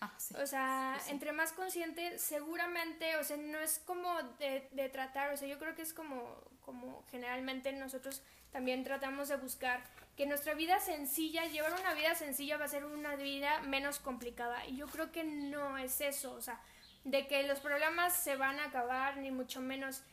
Ah, 0.00 0.14
sí. 0.16 0.32
O 0.40 0.46
sea, 0.46 0.96
entre 1.08 1.32
más 1.32 1.52
consciente, 1.52 2.20
seguramente, 2.20 3.16
o 3.16 3.24
sea, 3.24 3.36
no 3.36 3.58
es 3.58 3.80
como 3.80 4.22
de, 4.38 4.68
de, 4.70 4.88
tratar, 4.90 5.32
o 5.32 5.36
sea, 5.36 5.48
yo 5.48 5.58
creo 5.58 5.74
que 5.74 5.82
es 5.82 5.92
como, 5.92 6.36
como 6.60 7.04
generalmente 7.10 7.72
nosotros 7.72 8.22
también 8.52 8.84
tratamos 8.84 9.26
de 9.26 9.38
buscar 9.38 9.82
que 10.16 10.24
nuestra 10.24 10.54
vida 10.54 10.78
sencilla, 10.78 11.46
llevar 11.46 11.72
una 11.72 11.94
vida 11.94 12.14
sencilla 12.14 12.58
va 12.58 12.66
a 12.66 12.68
ser 12.68 12.84
una 12.84 13.16
vida 13.16 13.60
menos 13.62 13.98
complicada. 13.98 14.64
Y 14.68 14.76
yo 14.76 14.86
creo 14.86 15.10
que 15.10 15.24
no 15.24 15.78
es 15.78 16.00
eso, 16.00 16.32
o 16.34 16.40
sea, 16.40 16.60
de 17.02 17.26
que 17.26 17.42
los 17.42 17.58
problemas 17.58 18.14
se 18.14 18.36
van 18.36 18.60
a 18.60 18.66
acabar, 18.66 19.16
ni 19.16 19.32
mucho 19.32 19.60
menos. 19.60 20.04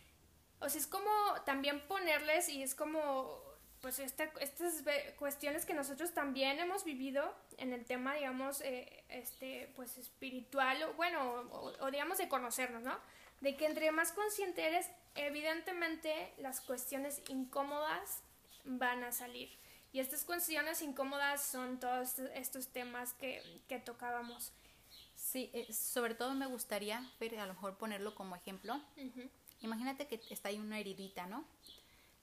O 0.61 0.67
sea, 0.67 0.81
es 0.81 0.87
como 0.87 1.11
también 1.45 1.85
ponerles 1.87 2.49
y 2.49 2.63
es 2.63 2.73
como 2.73 3.48
pues 3.81 3.99
esta, 3.99 4.25
estas 4.41 4.83
cuestiones 5.17 5.65
que 5.65 5.73
nosotros 5.73 6.13
también 6.13 6.59
hemos 6.59 6.83
vivido 6.83 7.33
en 7.57 7.73
el 7.73 7.85
tema, 7.85 8.13
digamos, 8.15 8.61
eh, 8.61 9.03
este, 9.09 9.71
pues 9.75 9.97
espiritual, 9.97 10.83
o 10.83 10.93
bueno, 10.93 11.21
o, 11.51 11.73
o, 11.79 11.91
digamos 11.91 12.17
de 12.17 12.27
conocernos, 12.27 12.83
¿no? 12.83 12.97
De 13.41 13.55
que 13.55 13.65
entre 13.65 13.91
más 13.91 14.11
consciente 14.11 14.65
eres, 14.65 14.89
evidentemente 15.15 16.33
las 16.37 16.59
cuestiones 16.61 17.21
incómodas 17.29 18.21
van 18.65 19.03
a 19.03 19.11
salir. 19.11 19.49
Y 19.91 19.99
estas 19.99 20.23
cuestiones 20.23 20.81
incómodas 20.81 21.43
son 21.43 21.79
todos 21.79 22.19
estos 22.35 22.67
temas 22.67 23.13
que, 23.13 23.41
que 23.67 23.79
tocábamos. 23.79 24.51
Sí, 25.15 25.49
eh, 25.53 25.71
sobre 25.73 26.15
todo 26.15 26.33
me 26.35 26.45
gustaría 26.45 27.09
ver, 27.19 27.39
a 27.39 27.45
lo 27.45 27.53
mejor 27.53 27.77
ponerlo 27.77 28.13
como 28.13 28.35
ejemplo. 28.35 28.75
Uh 28.97 29.01
-huh. 29.01 29.29
Imagínate 29.61 30.07
que 30.07 30.21
está 30.29 30.49
ahí 30.49 30.59
una 30.59 30.79
heridita, 30.79 31.27
¿no? 31.27 31.45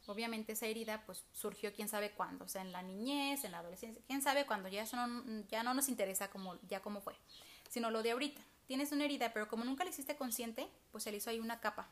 Obviamente 0.09 0.53
esa 0.53 0.67
herida 0.67 1.05
pues 1.07 1.25
surgió 1.33 1.73
quién 1.73 1.89
sabe 1.89 2.13
cuándo, 2.13 2.45
o 2.45 2.49
sea, 2.49 2.63
en 2.63 2.73
la 2.73 2.83
niñez, 2.83 3.45
en 3.45 3.53
la 3.53 3.59
adolescencia, 3.59 4.03
quién 4.07 4.23
sabe 4.23 4.47
cuándo, 4.47 4.69
ya 4.69 4.83
eso 4.83 4.97
no, 4.97 5.45
ya 5.49 5.63
no 5.63 5.75
nos 5.75 5.89
interesa 5.89 6.29
como, 6.31 6.59
ya 6.69 6.81
cómo 6.81 7.01
fue, 7.01 7.17
sino 7.69 7.91
lo 7.91 8.03
de 8.03 8.13
ahorita. 8.13 8.41
Tienes 8.67 8.91
una 8.93 9.05
herida, 9.05 9.33
pero 9.33 9.49
como 9.49 9.65
nunca 9.65 9.85
la 9.85 9.91
hiciste 9.91 10.17
consciente, 10.17 10.69
pues 10.91 11.05
se 11.05 11.11
le 11.11 11.19
hizo 11.19 11.31
ahí 11.31 11.39
una 11.39 11.61
capa. 11.61 11.89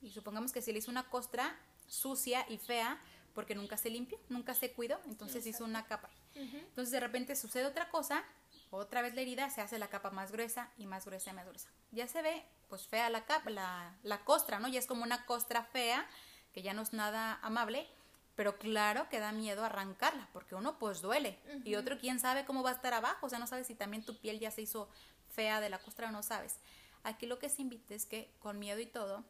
Y 0.00 0.10
supongamos 0.10 0.52
que 0.52 0.62
se 0.62 0.72
le 0.72 0.78
hizo 0.78 0.90
una 0.90 1.08
costra 1.10 1.56
sucia 1.86 2.46
y 2.48 2.58
fea 2.58 2.98
porque 3.34 3.54
nunca 3.54 3.76
se 3.76 3.90
limpió, 3.90 4.18
nunca 4.28 4.54
se 4.54 4.72
cuidó, 4.72 5.00
entonces 5.06 5.46
Exacto. 5.46 5.48
hizo 5.48 5.64
una 5.64 5.86
capa. 5.86 6.10
Uh 6.34 6.38
-huh. 6.40 6.60
Entonces 6.60 6.90
de 6.92 7.00
repente 7.00 7.36
sucede 7.36 7.66
otra 7.66 7.88
cosa, 7.90 8.24
otra 8.70 9.02
vez 9.02 9.14
la 9.14 9.20
herida, 9.20 9.50
se 9.50 9.60
hace 9.60 9.78
la 9.78 9.88
capa 9.88 10.10
más 10.10 10.32
gruesa 10.32 10.70
y 10.78 10.86
más 10.86 11.04
gruesa 11.04 11.30
y 11.30 11.34
más 11.34 11.46
gruesa. 11.46 11.68
Ya 11.90 12.08
se 12.08 12.22
ve 12.22 12.44
pues 12.68 12.86
fea 12.86 13.10
la 13.10 13.26
capa, 13.26 13.50
la, 13.50 13.98
la 14.02 14.24
costra, 14.24 14.58
¿no? 14.58 14.66
Ya 14.68 14.78
es 14.78 14.86
como 14.86 15.02
una 15.02 15.26
costra 15.26 15.62
fea 15.64 16.08
que 16.52 16.62
ya 16.62 16.74
no 16.74 16.82
es 16.82 16.92
nada 16.92 17.38
amable, 17.42 17.86
pero 18.34 18.58
claro 18.58 19.08
que 19.08 19.20
da 19.20 19.32
miedo 19.32 19.64
arrancarla, 19.64 20.28
porque 20.32 20.54
uno 20.54 20.78
pues 20.78 21.02
duele, 21.02 21.38
uh 21.46 21.48
-huh. 21.50 21.66
y 21.66 21.74
otro 21.74 21.98
quién 21.98 22.18
sabe 22.18 22.44
cómo 22.44 22.62
va 22.62 22.70
a 22.70 22.74
estar 22.74 22.94
abajo, 22.94 23.26
o 23.26 23.28
sea, 23.28 23.38
no 23.38 23.46
sabes 23.46 23.66
si 23.66 23.74
también 23.74 24.04
tu 24.04 24.18
piel 24.18 24.38
ya 24.38 24.50
se 24.50 24.62
hizo 24.62 24.88
fea 25.28 25.60
de 25.60 25.68
la 25.68 25.78
costra 25.78 26.08
o 26.08 26.12
no 26.12 26.22
sabes. 26.22 26.56
Aquí 27.02 27.26
lo 27.26 27.38
que 27.38 27.48
se 27.48 27.62
invita 27.62 27.94
es 27.94 28.06
que 28.06 28.32
con 28.38 28.58
miedo 28.58 28.80
y 28.80 28.86
todo, 28.86 29.24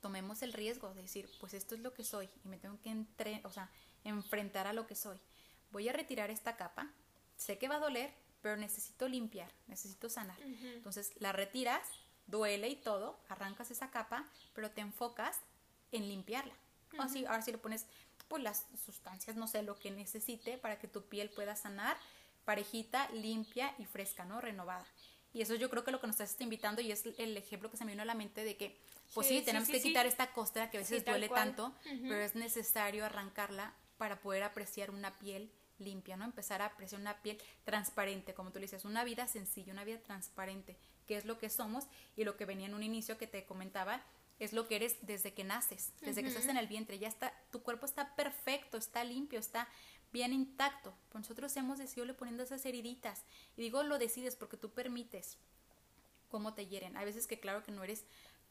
tomemos 0.00 0.42
el 0.42 0.52
riesgo 0.52 0.92
de 0.94 1.02
decir, 1.02 1.30
pues 1.40 1.54
esto 1.54 1.74
es 1.74 1.80
lo 1.80 1.94
que 1.94 2.04
soy, 2.04 2.28
y 2.44 2.48
me 2.48 2.58
tengo 2.58 2.80
que 2.80 2.90
entre, 2.90 3.40
o 3.44 3.50
sea, 3.50 3.70
enfrentar 4.04 4.66
a 4.66 4.72
lo 4.72 4.86
que 4.86 4.94
soy. 4.94 5.18
Voy 5.70 5.88
a 5.88 5.92
retirar 5.92 6.30
esta 6.30 6.56
capa, 6.56 6.90
sé 7.36 7.58
que 7.58 7.68
va 7.68 7.76
a 7.76 7.80
doler, 7.80 8.12
pero 8.42 8.56
necesito 8.56 9.08
limpiar, 9.08 9.50
necesito 9.66 10.08
sanar. 10.10 10.38
Uh 10.40 10.42
-huh. 10.42 10.74
Entonces 10.74 11.12
la 11.20 11.32
retiras, 11.32 11.88
duele 12.26 12.68
y 12.68 12.76
todo, 12.76 13.18
arrancas 13.28 13.70
esa 13.70 13.90
capa, 13.90 14.28
pero 14.54 14.70
te 14.70 14.80
enfocas 14.82 15.40
en 15.96 16.08
limpiarla. 16.08 16.54
Uh 16.92 16.96
-huh. 16.96 17.04
Así, 17.04 17.24
ahora 17.26 17.42
sí 17.42 17.52
le 17.52 17.58
pones 17.58 17.86
pues 18.28 18.42
las 18.42 18.66
sustancias, 18.84 19.36
no 19.36 19.46
sé, 19.46 19.62
lo 19.62 19.78
que 19.78 19.90
necesite 19.90 20.58
para 20.58 20.78
que 20.78 20.88
tu 20.88 21.02
piel 21.02 21.30
pueda 21.30 21.56
sanar, 21.56 21.96
parejita, 22.44 23.08
limpia 23.10 23.74
y 23.78 23.84
fresca, 23.84 24.24
¿no? 24.24 24.40
Renovada. 24.40 24.86
Y 25.32 25.42
eso 25.42 25.54
yo 25.56 25.68
creo 25.68 25.84
que 25.84 25.90
lo 25.90 26.00
que 26.00 26.06
nos 26.06 26.20
estás 26.20 26.40
invitando 26.40 26.80
y 26.80 26.92
es 26.92 27.04
el 27.18 27.36
ejemplo 27.36 27.70
que 27.70 27.76
se 27.76 27.84
me 27.84 27.92
vino 27.92 28.02
a 28.02 28.06
la 28.06 28.14
mente 28.14 28.44
de 28.44 28.56
que, 28.56 28.78
pues 29.14 29.26
sí, 29.26 29.40
sí 29.40 29.44
tenemos 29.44 29.66
sí, 29.66 29.72
que 29.72 29.82
quitar 29.82 30.06
esta 30.06 30.32
costra 30.32 30.70
que 30.70 30.78
a 30.78 30.80
veces 30.80 31.04
duele 31.04 31.28
tanto, 31.28 31.66
uh 31.66 31.88
-huh. 31.88 32.08
pero 32.08 32.20
es 32.20 32.34
necesario 32.34 33.04
arrancarla 33.04 33.74
para 33.98 34.20
poder 34.20 34.44
apreciar 34.44 34.90
una 34.90 35.18
piel 35.18 35.50
limpia, 35.78 36.16
¿no? 36.16 36.24
Empezar 36.24 36.62
a 36.62 36.66
apreciar 36.66 37.00
una 37.00 37.20
piel 37.20 37.38
transparente, 37.64 38.32
como 38.32 38.50
tú 38.50 38.58
le 38.58 38.66
dices, 38.66 38.84
una 38.84 39.02
vida 39.04 39.26
sencilla, 39.26 39.72
una 39.72 39.84
vida 39.84 39.98
transparente, 39.98 40.76
que 41.06 41.16
es 41.16 41.24
lo 41.24 41.38
que 41.38 41.50
somos 41.50 41.84
y 42.16 42.24
lo 42.24 42.36
que 42.36 42.44
venía 42.44 42.66
en 42.66 42.74
un 42.74 42.82
inicio 42.82 43.18
que 43.18 43.26
te 43.26 43.44
comentaba, 43.44 44.02
es 44.38 44.52
lo 44.52 44.66
que 44.66 44.76
eres 44.76 44.96
desde 45.02 45.32
que 45.32 45.44
naces, 45.44 45.92
desde 46.00 46.20
uh 46.20 46.24
-huh. 46.24 46.26
que 46.26 46.28
estás 46.28 46.48
en 46.48 46.56
el 46.56 46.66
vientre, 46.66 46.98
ya 46.98 47.08
está, 47.08 47.32
tu 47.50 47.62
cuerpo 47.62 47.86
está 47.86 48.14
perfecto, 48.16 48.76
está 48.76 49.04
limpio, 49.04 49.38
está 49.38 49.68
bien 50.12 50.32
intacto. 50.32 50.94
Nosotros 51.12 51.56
hemos 51.56 51.78
decidido 51.78 52.06
le 52.06 52.14
poniendo 52.14 52.42
esas 52.42 52.64
heriditas. 52.66 53.24
Y 53.56 53.62
digo, 53.62 53.82
lo 53.82 53.98
decides 53.98 54.36
porque 54.36 54.56
tú 54.56 54.70
permites 54.70 55.38
cómo 56.28 56.54
te 56.54 56.66
hieren. 56.66 56.96
Hay 56.96 57.04
veces 57.04 57.26
que 57.26 57.40
claro 57.40 57.62
que 57.62 57.72
no 57.72 57.84
eres 57.84 58.04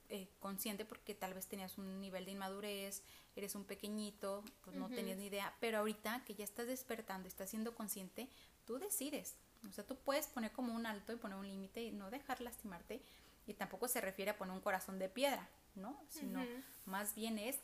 eh, 0.10 0.28
consciente 0.40 0.86
porque 0.86 1.16
tal 1.16 1.34
vez 1.34 1.48
tenías 1.48 1.78
un 1.78 2.00
nivel 2.02 2.26
de 2.26 2.32
inmadurez, 2.32 3.04
eres 3.36 3.56
un 3.56 3.64
pequeñito, 3.64 4.44
pues 4.64 4.76
no 4.76 4.86
uh 4.86 4.90
-huh. 4.90 4.96
tenías 4.96 5.18
ni 5.18 5.26
idea, 5.26 5.56
pero 5.60 5.80
ahorita 5.80 6.24
que 6.26 6.36
ya 6.36 6.44
estás 6.44 6.68
despertando, 6.68 7.28
estás 7.28 7.50
siendo 7.50 7.74
consciente, 7.74 8.30
tú 8.66 8.78
decides. 8.78 9.36
O 9.68 9.72
sea, 9.72 9.86
tú 9.86 9.96
puedes 9.96 10.28
poner 10.28 10.52
como 10.52 10.74
un 10.74 10.86
alto 10.86 11.14
y 11.14 11.16
poner 11.16 11.38
un 11.38 11.48
límite 11.48 11.82
y 11.82 11.92
no 11.92 12.12
dejar 12.12 12.42
lastimarte. 12.42 13.02
Y 13.46 13.54
tampoco 13.56 13.88
se 13.88 14.02
refiere 14.02 14.32
a 14.32 14.38
poner 14.38 14.54
un 14.54 14.62
corazón 14.62 15.00
de 15.00 15.10
piedra, 15.10 15.50
¿no? 15.76 16.02
Sino 16.10 16.40
uh 16.42 16.44
-huh. 16.44 16.64
más 16.86 17.14
bien 17.16 17.38
es, 17.38 17.60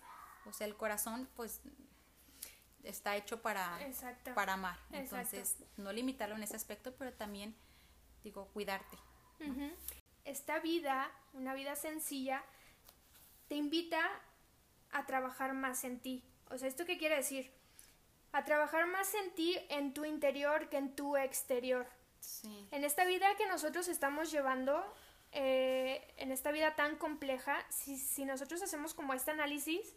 o 0.45 0.53
sea, 0.53 0.67
el 0.67 0.75
corazón 0.75 1.29
pues 1.35 1.61
está 2.83 3.15
hecho 3.15 3.41
para, 3.41 3.81
Exacto. 3.85 4.33
para 4.33 4.53
amar. 4.53 4.77
Entonces, 4.91 5.51
Exacto. 5.53 5.81
no 5.81 5.91
limitarlo 5.93 6.35
en 6.35 6.43
ese 6.43 6.55
aspecto, 6.55 6.93
pero 6.95 7.13
también, 7.13 7.55
digo, 8.23 8.47
cuidarte. 8.47 8.97
Uh 9.39 9.43
-huh. 9.43 9.75
Esta 10.25 10.59
vida, 10.59 11.11
una 11.33 11.53
vida 11.53 11.75
sencilla, 11.75 12.43
te 13.47 13.55
invita 13.55 14.01
a 14.91 15.05
trabajar 15.05 15.53
más 15.53 15.83
en 15.83 15.99
ti. 15.99 16.23
O 16.49 16.57
sea, 16.57 16.67
¿esto 16.67 16.85
qué 16.85 16.97
quiere 16.97 17.15
decir? 17.15 17.51
A 18.31 18.43
trabajar 18.43 18.85
más 18.87 19.13
en 19.13 19.33
ti, 19.33 19.57
en 19.69 19.93
tu 19.93 20.05
interior, 20.05 20.69
que 20.69 20.77
en 20.77 20.95
tu 20.95 21.17
exterior. 21.17 21.87
Sí. 22.19 22.67
En 22.71 22.83
esta 22.83 23.05
vida 23.05 23.35
que 23.37 23.47
nosotros 23.47 23.87
estamos 23.87 24.29
llevando, 24.31 24.83
eh, 25.31 26.13
en 26.17 26.31
esta 26.31 26.51
vida 26.51 26.75
tan 26.75 26.97
compleja, 26.97 27.65
si, 27.69 27.97
si 27.97 28.25
nosotros 28.25 28.61
hacemos 28.61 28.93
como 28.93 29.13
este 29.13 29.31
análisis, 29.31 29.95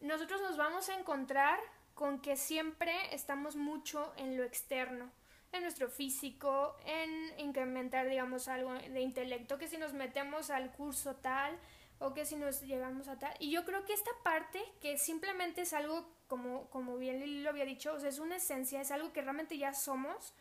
nosotros 0.00 0.40
nos 0.40 0.56
vamos 0.56 0.88
a 0.88 0.98
encontrar 0.98 1.60
con 1.94 2.20
que 2.20 2.36
siempre 2.36 2.92
estamos 3.14 3.56
mucho 3.56 4.12
en 4.16 4.36
lo 4.36 4.42
externo, 4.42 5.12
en 5.52 5.62
nuestro 5.62 5.88
físico, 5.88 6.76
en 6.84 7.38
incrementar, 7.38 8.08
digamos, 8.08 8.48
algo 8.48 8.72
de 8.72 9.00
intelecto, 9.00 9.58
que 9.58 9.68
si 9.68 9.76
nos 9.76 9.92
metemos 9.92 10.50
al 10.50 10.72
curso 10.72 11.16
tal 11.16 11.58
o 11.98 12.14
que 12.14 12.24
si 12.24 12.36
nos 12.36 12.62
llegamos 12.62 13.06
a 13.08 13.18
tal. 13.18 13.34
Y 13.38 13.50
yo 13.50 13.64
creo 13.64 13.84
que 13.84 13.92
esta 13.92 14.10
parte, 14.24 14.60
que 14.80 14.98
simplemente 14.98 15.62
es 15.62 15.72
algo, 15.72 16.08
como, 16.26 16.68
como 16.70 16.96
bien 16.96 17.44
lo 17.44 17.50
había 17.50 17.64
dicho, 17.64 17.92
o 17.92 18.00
sea, 18.00 18.08
es 18.08 18.18
una 18.18 18.36
esencia, 18.36 18.80
es 18.80 18.90
algo 18.90 19.12
que 19.12 19.22
realmente 19.22 19.56
ya 19.58 19.72
somos, 19.74 20.34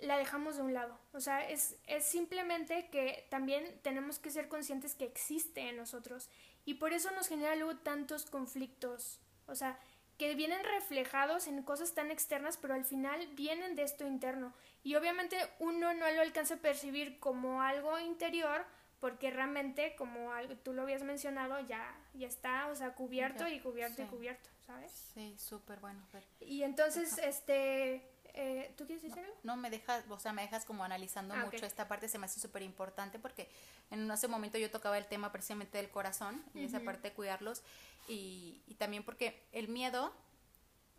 la 0.00 0.18
dejamos 0.18 0.56
de 0.56 0.62
un 0.62 0.74
lado. 0.74 0.98
O 1.12 1.20
sea, 1.20 1.48
es, 1.48 1.76
es 1.86 2.04
simplemente 2.04 2.88
que 2.90 3.26
también 3.30 3.80
tenemos 3.82 4.18
que 4.18 4.30
ser 4.30 4.48
conscientes 4.48 4.94
que 4.94 5.04
existe 5.04 5.68
en 5.68 5.76
nosotros. 5.76 6.28
Y 6.64 6.74
por 6.74 6.92
eso 6.92 7.10
nos 7.12 7.28
genera 7.28 7.56
luego 7.56 7.76
tantos 7.78 8.26
conflictos. 8.26 9.20
O 9.46 9.54
sea, 9.54 9.78
que 10.18 10.34
vienen 10.34 10.62
reflejados 10.64 11.46
en 11.46 11.62
cosas 11.62 11.94
tan 11.94 12.10
externas, 12.10 12.56
pero 12.56 12.74
al 12.74 12.84
final 12.84 13.26
vienen 13.34 13.76
de 13.76 13.84
esto 13.84 14.06
interno. 14.06 14.52
Y 14.82 14.96
obviamente 14.96 15.36
uno 15.60 15.94
no 15.94 16.10
lo 16.10 16.20
alcanza 16.20 16.54
a 16.54 16.58
percibir 16.58 17.20
como 17.20 17.62
algo 17.62 17.98
interior, 18.00 18.66
porque 18.98 19.30
realmente, 19.30 19.94
como 19.96 20.30
tú 20.64 20.72
lo 20.72 20.82
habías 20.82 21.04
mencionado, 21.04 21.60
ya, 21.60 21.96
ya 22.14 22.26
está, 22.26 22.66
o 22.66 22.74
sea, 22.74 22.94
cubierto 22.94 23.46
y 23.46 23.60
cubierto 23.60 23.96
sí. 23.96 24.02
y 24.02 24.06
cubierto, 24.06 24.50
¿sabes? 24.66 24.90
Sí, 25.14 25.36
súper 25.38 25.78
bueno. 25.78 26.04
Pero... 26.10 26.26
Y 26.40 26.64
entonces, 26.64 27.12
Ajá. 27.12 27.28
este, 27.28 28.10
eh, 28.40 28.72
¿tú 28.76 28.86
quieres 28.86 29.02
decir 29.02 29.18
no, 29.18 29.24
algo? 29.24 29.38
No, 29.42 29.56
me 29.56 29.68
dejas, 29.68 30.04
o 30.08 30.18
sea, 30.20 30.32
me 30.32 30.42
dejas 30.42 30.64
como 30.64 30.84
analizando 30.84 31.34
ah, 31.34 31.38
mucho 31.38 31.56
okay. 31.56 31.66
esta 31.66 31.88
parte, 31.88 32.08
se 32.08 32.18
me 32.18 32.26
hace 32.26 32.38
súper 32.38 32.62
importante 32.62 33.18
porque 33.18 33.50
en 33.90 34.08
ese 34.10 34.28
momento 34.28 34.58
yo 34.58 34.70
tocaba 34.70 34.96
el 34.96 35.06
tema 35.06 35.32
precisamente 35.32 35.78
del 35.78 35.90
corazón 35.90 36.44
y 36.54 36.58
uh 36.58 36.62
-huh. 36.62 36.66
esa 36.66 36.80
parte 36.80 37.08
de 37.08 37.14
cuidarlos 37.14 37.62
y, 38.06 38.62
y 38.66 38.74
también 38.74 39.02
porque 39.02 39.42
el 39.52 39.68
miedo 39.68 40.12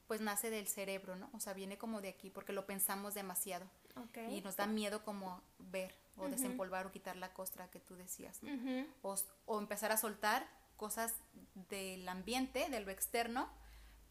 pues 0.08 0.21
nace 0.21 0.49
del 0.49 0.67
cerebro, 0.67 1.15
¿no? 1.15 1.30
O 1.34 1.39
sea, 1.39 1.54
viene 1.54 1.78
como 1.78 2.02
de 2.02 2.10
aquí 2.10 2.32
porque 2.32 2.52
lo 2.52 2.65
pensamos 2.65 3.13
demasiado. 3.13 3.67
Okay. 4.10 4.38
Y 4.38 4.41
nos 4.41 4.56
da 4.56 4.65
miedo 4.65 5.04
como 5.04 5.41
ver 5.60 5.93
o 6.17 6.23
uh 6.23 6.25
-huh. 6.25 6.30
desempolvar 6.32 6.88
o 6.88 6.91
quitar 6.91 7.15
la 7.15 7.32
costra 7.32 7.69
que 7.69 7.80
tú 7.80 7.95
decías. 7.95 8.41
¿no? 8.41 8.52
Uh 8.52 8.58
-huh. 8.58 8.88
o, 9.04 9.15
o, 9.45 9.60
empezar 9.60 9.91
a 9.91 9.97
soltar 9.97 10.47
cosas 10.78 11.13
del 11.69 12.10
ambiente, 12.10 12.69
de 12.69 12.80
lo 12.80 12.89
externo, 12.89 13.49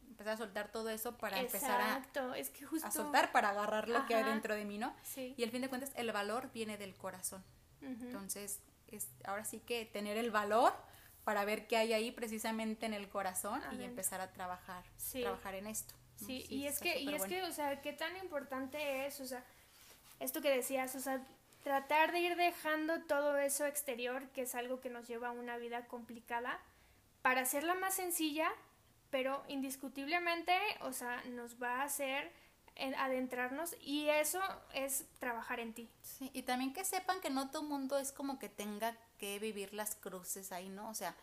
Empezar 0.08 0.34
a 0.34 0.36
soltar 0.36 0.72
todo 0.72 0.90
eso 0.90 1.16
para 1.16 1.38
empezar 1.38 1.80
a, 1.80 2.36
es 2.36 2.50
que 2.50 2.64
justo... 2.64 2.86
a 2.86 2.90
soltar 2.90 3.30
para 3.30 3.50
agarrar 3.50 3.88
lo 3.88 4.04
que 4.06 4.14
hay 4.14 4.24
dentro 4.24 4.54
de 4.54 4.64
mí, 4.64 4.78
¿no? 4.78 4.94
Sí. 5.02 5.34
Y 5.36 5.44
al 5.44 5.50
fin 5.50 5.62
de 5.62 5.68
cuentas 5.68 5.92
el 5.94 6.10
valor 6.12 6.50
viene 6.52 6.76
del 6.76 6.94
corazón. 6.94 7.44
Entonces, 7.80 8.60
es, 8.88 9.08
ahora 9.24 9.44
sí 9.44 9.60
que 9.60 9.84
tener 9.84 10.16
el 10.16 10.30
valor 10.30 10.74
para 11.24 11.44
ver 11.44 11.66
qué 11.66 11.76
hay 11.76 11.92
ahí 11.92 12.10
precisamente 12.10 12.86
en 12.86 12.94
el 12.94 13.08
corazón 13.08 13.60
y 13.78 13.84
empezar 13.84 14.20
a 14.20 14.32
trabajar, 14.32 14.82
trabajar 15.12 15.54
en 15.54 15.66
esto. 15.66 15.94
Sí, 16.16 16.46
y 16.48 16.66
es 16.66 16.80
que, 16.80 16.98
y 16.98 17.14
es 17.14 17.24
que, 17.26 17.42
o 17.44 17.52
sea, 17.52 17.80
qué 17.80 17.92
tan 17.92 18.16
importante 18.16 19.06
es, 19.06 19.20
o 19.20 19.26
sea, 19.26 19.44
esto 20.18 20.40
que 20.40 20.50
decías, 20.50 20.94
o 20.96 21.00
sea, 21.00 21.22
tratar 21.62 22.12
de 22.12 22.20
ir 22.20 22.36
dejando 22.36 23.02
todo 23.02 23.36
eso 23.38 23.66
exterior, 23.66 24.26
que 24.30 24.42
es 24.42 24.54
algo 24.54 24.80
que 24.80 24.90
nos 24.90 25.06
lleva 25.06 25.28
a 25.28 25.32
una 25.32 25.58
vida 25.58 25.86
complicada, 25.86 26.58
para 27.22 27.42
hacerla 27.42 27.74
más 27.74 27.94
sencilla, 27.94 28.50
pero 29.10 29.42
indiscutiblemente, 29.48 30.54
o 30.80 30.92
sea, 30.92 31.22
nos 31.24 31.60
va 31.62 31.80
a 31.80 31.84
hacer 31.84 32.32
adentrarnos 32.96 33.74
y 33.80 34.08
eso 34.08 34.40
es 34.72 35.04
trabajar 35.18 35.58
en 35.58 35.74
ti. 35.74 35.88
Sí, 36.02 36.30
y 36.32 36.42
también 36.42 36.72
que 36.72 36.84
sepan 36.84 37.20
que 37.20 37.30
no 37.30 37.50
todo 37.50 37.62
mundo 37.62 37.98
es 37.98 38.12
como 38.12 38.38
que 38.38 38.48
tenga 38.48 38.96
que 39.18 39.40
vivir 39.40 39.74
las 39.74 39.96
cruces 39.96 40.52
ahí, 40.52 40.68
¿no? 40.68 40.88
O 40.88 40.94
sea, 40.94 41.16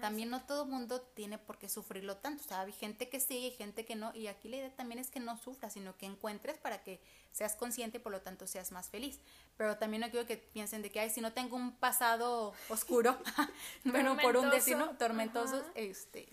también 0.00 0.30
no 0.30 0.42
todo 0.42 0.66
mundo 0.66 1.00
tiene 1.00 1.38
por 1.38 1.58
qué 1.58 1.68
sufrirlo 1.68 2.16
tanto. 2.16 2.42
O 2.44 2.48
sea, 2.48 2.62
hay 2.62 2.72
gente 2.72 3.08
que 3.08 3.20
sí 3.20 3.38
y 3.38 3.50
gente 3.52 3.84
que 3.84 3.94
no. 3.94 4.12
Y 4.14 4.26
aquí 4.26 4.48
la 4.48 4.56
idea 4.56 4.74
también 4.74 4.98
es 4.98 5.10
que 5.10 5.20
no 5.20 5.38
sufras, 5.38 5.74
sino 5.74 5.96
que 5.96 6.06
encuentres 6.06 6.58
para 6.58 6.82
que 6.82 7.00
seas 7.30 7.54
consciente 7.54 7.98
y 7.98 8.00
por 8.00 8.10
lo 8.10 8.20
tanto 8.20 8.48
seas 8.48 8.72
más 8.72 8.88
feliz. 8.88 9.20
Pero 9.56 9.76
también 9.78 10.00
no 10.00 10.10
quiero 10.10 10.26
que 10.26 10.36
piensen 10.36 10.82
de 10.82 10.90
que, 10.90 10.98
ay, 10.98 11.10
si 11.10 11.20
no 11.20 11.32
tengo 11.32 11.54
un 11.54 11.72
pasado 11.76 12.52
oscuro, 12.68 13.16
bueno, 13.84 14.16
por 14.16 14.36
un 14.36 14.50
destino 14.50 14.96
tormentoso, 14.96 15.64
este, 15.76 16.28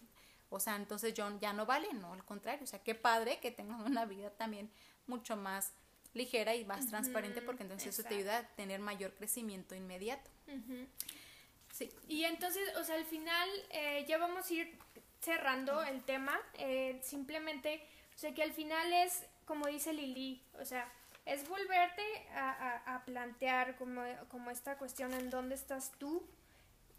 o 0.54 0.60
sea, 0.60 0.76
entonces 0.76 1.13
ya 1.13 1.54
no 1.54 1.66
vale, 1.66 1.92
no, 1.94 2.13
al 2.13 2.24
contrario. 2.24 2.63
O 2.63 2.68
sea, 2.68 2.84
qué 2.84 2.96
padre 2.96 3.39
que 3.39 3.52
tengas 3.52 3.82
una 3.82 4.06
vida 4.06 4.30
también 4.32 4.70
mucho 5.08 5.36
más 5.36 5.74
ligera 6.13 6.56
y 6.56 6.63
más 6.63 6.88
transparente 6.88 7.42
porque 7.42 7.63
entonces 7.63 7.98
eso 7.98 8.08
te 8.08 8.16
ayuda 8.16 8.38
a 8.38 8.48
tener 8.50 8.80
mayor 8.80 9.13
crecimiento 9.13 9.74
inmediato. 9.76 10.30
Sí. 11.72 11.92
Y 12.08 12.24
entonces, 12.26 12.63
o 12.78 12.84
sea, 12.84 12.96
al 12.96 13.06
final 13.06 13.50
eh, 13.72 14.06
ya 14.08 14.20
vamos 14.20 14.50
a 14.50 14.54
ir 14.54 14.78
cerrando 15.22 15.82
el 15.84 16.04
tema. 16.04 16.39
Eh, 16.60 17.00
simplemente, 17.04 17.84
o 18.16 18.18
sea, 18.18 18.34
que 18.34 18.44
al 18.44 18.54
final 18.54 18.94
es, 18.94 19.24
como 19.46 19.66
dice 19.68 19.92
Lili, 19.92 20.44
o 20.60 20.66
sea, 20.66 20.92
es 21.26 21.48
volverte 21.48 22.04
a, 22.36 23.02
plantear 23.06 23.76
como, 23.78 24.04
como 24.28 24.52
esta 24.52 24.78
cuestión 24.78 25.13
en 25.13 25.30
dónde 25.30 25.56
estás 25.56 25.92
tú 25.98 26.22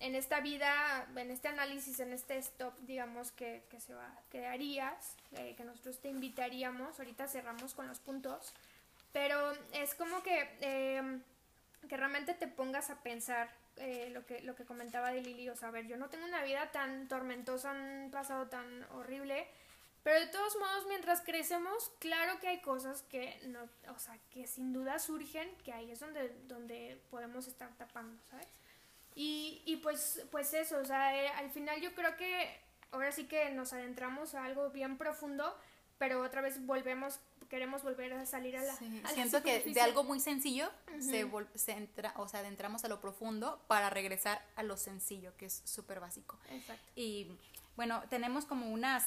en 0.01 0.15
esta 0.15 0.41
vida, 0.41 1.07
en 1.17 1.31
este 1.31 1.49
análisis, 1.49 2.01
en 2.01 2.13
este 2.13 2.37
stop, 2.39 2.75
digamos, 2.81 3.31
que, 3.33 3.63
que 3.71 3.81
se 3.81 3.95
va, 3.95 4.11
que 4.31 4.47
harías, 4.47 5.17
eh, 5.33 5.55
que 5.57 5.65
nosotros 5.65 6.01
te 6.01 6.09
invitaríamos, 6.09 6.99
ahorita 6.99 7.29
cerramos 7.29 7.75
con 7.75 7.87
los 7.87 8.01
puntos, 8.01 8.53
pero 9.13 9.53
es 9.73 9.95
como 9.95 10.23
que, 10.23 10.49
em, 10.61 11.23
que 11.89 11.97
realmente 11.97 12.35
te 12.35 12.49
pongas 12.49 12.91
a 12.91 13.03
pensar 13.03 13.49
eh, 13.77 14.11
lo, 14.13 14.25
que, 14.25 14.41
lo 14.43 14.55
que 14.55 14.65
comentaba 14.65 15.11
de 15.11 15.21
Lili, 15.21 15.49
o 15.49 15.57
sea, 15.57 15.69
a 15.69 15.73
ver, 15.73 15.87
yo 15.87 15.97
no 15.97 16.09
tengo 16.09 16.27
una 16.27 16.43
vida 16.43 16.71
tan 16.71 17.09
tormentosa, 17.09 17.73
un 17.73 18.11
pasado 18.11 18.47
tan 18.49 18.85
horrible, 18.93 19.49
pero 20.05 20.21
de 20.21 20.27
todos 20.27 20.55
modos, 20.57 20.87
mientras 20.87 21.23
crecemos, 21.23 21.91
claro 21.99 22.39
que 22.39 22.49
hay 22.49 22.61
cosas 22.61 23.03
que 23.05 23.41
no, 23.47 23.69
o 23.93 23.99
sea, 23.99 24.19
que 24.31 24.47
sin 24.47 24.73
duda 24.73 24.99
surgen, 24.99 25.49
que 25.65 25.73
ahí 25.73 25.91
es 25.91 26.01
donde, 26.01 26.29
donde 26.47 27.01
podemos 27.11 27.49
estar 27.49 27.73
tapando, 27.77 28.23
¿sabes? 28.31 28.47
Y, 29.15 29.63
y 29.65 29.77
pues, 29.77 30.25
pues 30.31 30.53
eso, 30.55 30.79
o 30.79 30.85
sea, 30.85 31.17
eh, 31.17 31.29
al 31.29 31.51
final 31.51 31.81
yo 31.81 31.95
creo 31.95 32.17
que 32.17 32.61
ahora 32.91 33.13
sí 33.13 33.27
que 33.27 33.51
nos 33.51 33.73
adentramos 33.73 34.35
a 34.35 34.45
algo 34.45 34.71
bien 34.71 34.99
profundo, 34.99 35.57
pero 35.99 36.23
otra 36.23 36.41
vez 36.41 36.65
volvemos, 36.67 37.21
queremos 37.49 37.83
volver 37.83 38.13
a 38.13 38.27
salir 38.27 38.57
a 38.57 38.63
la... 38.63 38.77
siento 39.15 39.43
que 39.43 39.61
de 39.61 39.81
algo 39.81 40.03
muy 40.03 40.19
sencillo 40.19 40.69
se, 41.01 41.29
se 41.55 41.73
entra, 41.73 42.13
o 42.17 42.29
sea, 42.29 42.41
adentramos 42.41 42.85
a 42.85 42.89
lo 42.89 43.01
profundo 43.01 43.63
para 43.69 43.91
regresar 43.91 44.45
a 44.57 44.63
lo 44.63 44.77
sencillo, 44.77 45.37
que 45.37 45.47
es 45.47 45.63
súper 45.65 46.01
básico. 46.01 46.39
Exacto. 46.51 46.91
Y 46.97 47.39
bueno, 47.77 48.03
tenemos 48.11 48.45
como 48.45 48.69
unas 48.71 49.07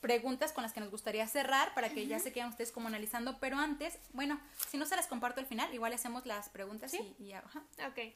preguntas 0.00 0.52
con 0.52 0.62
las 0.62 0.72
que 0.72 0.80
nos 0.80 0.90
gustaría 0.90 1.26
cerrar 1.28 1.74
para 1.74 1.90
que 1.90 2.06
ya 2.06 2.18
se 2.18 2.32
queden 2.32 2.48
ustedes 2.48 2.72
como 2.72 2.88
analizando, 2.88 3.38
pero 3.38 3.56
antes, 3.58 3.98
bueno, 4.12 4.40
si 4.68 4.76
no 4.76 4.84
se 4.84 4.96
las 4.96 5.06
comparto 5.06 5.40
al 5.40 5.46
final, 5.46 5.72
igual 5.72 5.92
hacemos 5.92 6.26
las 6.26 6.48
preguntas 6.48 6.92
y, 6.94 7.14
y 7.18 7.32
ajá. 7.32 7.62
Ok. 7.88 8.14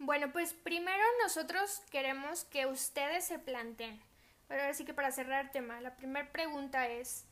Bueno, 0.00 0.32
pues 0.32 0.54
primero 0.54 1.02
nosotros 1.22 1.82
queremos 1.90 2.44
que 2.44 2.66
ustedes 2.66 3.24
se 3.24 3.38
planteen. 3.40 4.00
Ahora 4.48 4.72
sí 4.72 4.84
que 4.84 4.94
para 4.94 5.10
cerrar 5.10 5.46
el 5.46 5.50
tema, 5.50 5.80
la 5.80 5.96
primera 5.96 6.30
pregunta 6.30 6.86
es 6.86 7.24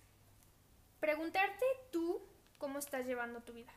preguntarte 0.98 1.64
tú 1.92 2.20
cómo 2.58 2.80
estás 2.80 3.06
llevando 3.06 3.40
tu 3.42 3.52
vida. 3.52 3.72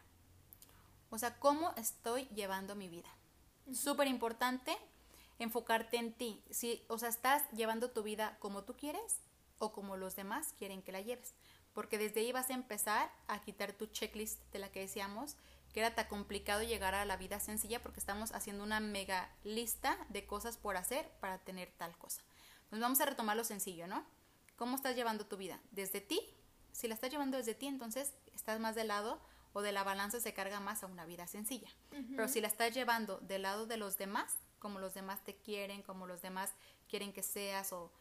O 1.12 1.20
sea, 1.20 1.38
¿cómo 1.40 1.72
estoy 1.78 2.26
llevando 2.30 2.76
mi 2.76 2.90
vida? 2.90 3.10
Súper 3.74 4.08
importante 4.08 4.76
enfocarte 5.38 5.98
en 5.98 6.12
ti. 6.14 6.44
Si, 6.50 6.84
o 6.88 6.98
sea, 6.98 7.10
estás 7.10 7.44
llevando 7.52 7.92
tu 7.92 8.02
vida 8.02 8.38
como 8.40 8.64
tú 8.64 8.76
quieres 8.76 9.22
o 9.60 9.72
como 9.72 9.98
los 9.98 10.16
demás 10.16 10.54
quieren 10.58 10.82
que 10.82 10.92
la 10.92 11.02
lleves. 11.02 11.36
Porque 11.74 12.00
desde 12.00 12.22
ahí 12.22 12.32
vas 12.32 12.50
a 12.50 12.56
empezar 12.56 13.12
a 13.28 13.40
quitar 13.42 13.74
tu 13.74 13.86
checklist 13.86 14.42
de 14.52 14.60
la 14.60 14.72
que 14.72 14.82
decíamos 14.82 15.38
que 15.74 15.80
era 15.80 15.96
tan 15.96 16.08
complicado 16.08 16.64
llegar 16.64 16.96
a 16.96 17.06
la 17.06 17.18
vida 17.18 17.40
sencilla 17.40 17.82
porque 17.82 18.00
estamos 18.00 18.32
haciendo 18.32 18.64
una 18.64 18.80
mega 18.80 19.30
lista 19.44 19.98
de 20.10 20.26
cosas 20.26 20.58
por 20.58 20.78
hacer 20.78 21.10
para 21.20 21.38
tener 21.40 21.72
tal 21.78 21.98
cosa. 21.98 22.22
Pues 22.70 22.82
vamos 22.82 23.00
a 23.02 23.06
retomar 23.06 23.38
lo 23.38 23.44
sencillo, 23.44 23.88
¿no? 23.88 24.06
¿Cómo 24.56 24.76
estás 24.76 24.96
llevando 24.96 25.26
tu 25.26 25.38
vida? 25.38 25.60
Desde 25.72 26.02
ti. 26.02 26.20
Si 26.72 26.88
la 26.88 26.94
estás 26.94 27.12
llevando 27.12 27.38
desde 27.38 27.56
ti, 27.56 27.68
entonces 27.68 28.14
estás 28.34 28.60
más 28.60 28.76
del 28.76 28.90
lado 28.90 29.22
o 29.54 29.62
de 29.62 29.72
la 29.72 29.84
balanza 29.84 30.20
se 30.20 30.34
carga 30.34 30.60
más 30.60 30.84
a 30.84 30.88
una 30.88 31.06
vida 31.06 31.28
sencilla. 31.28 31.70
Pero 32.16 32.28
si 32.28 32.42
la 32.42 32.48
estás 32.48 32.74
llevando 32.74 33.18
del 33.20 33.42
lado 33.44 33.66
de 33.66 33.78
los 33.78 33.98
demás, 33.98 34.38
como 34.60 34.80
los 34.80 34.94
demás 34.94 35.24
te 35.24 35.36
quieren, 35.36 35.82
como 35.82 36.06
los 36.06 36.22
demás 36.22 36.52
quieren 36.88 37.14
que 37.14 37.24
seas 37.24 37.74
o 37.74 37.92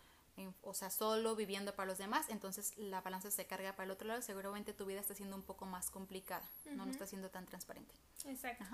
o 0.63 0.75
sea, 0.75 0.91
solo 0.91 1.35
viviendo 1.37 1.75
para 1.75 1.87
los 1.87 1.99
demás, 1.99 2.27
entonces 2.29 2.77
la 2.77 3.01
balanza 3.01 3.31
se 3.31 3.47
carga 3.47 3.73
para 3.75 3.85
el 3.85 3.91
otro 3.91 4.09
lado, 4.09 4.23
seguramente 4.23 4.73
tu 4.73 4.87
vida 4.87 5.01
está 5.01 5.15
siendo 5.15 5.37
un 5.37 5.43
poco 5.43 5.67
más 5.67 5.91
complicada, 5.91 6.49
no, 6.67 6.85
no 6.85 6.91
está 6.91 7.07
siendo 7.07 7.31
tan 7.31 7.47
transparente. 7.47 7.95
Exacto. 8.27 8.65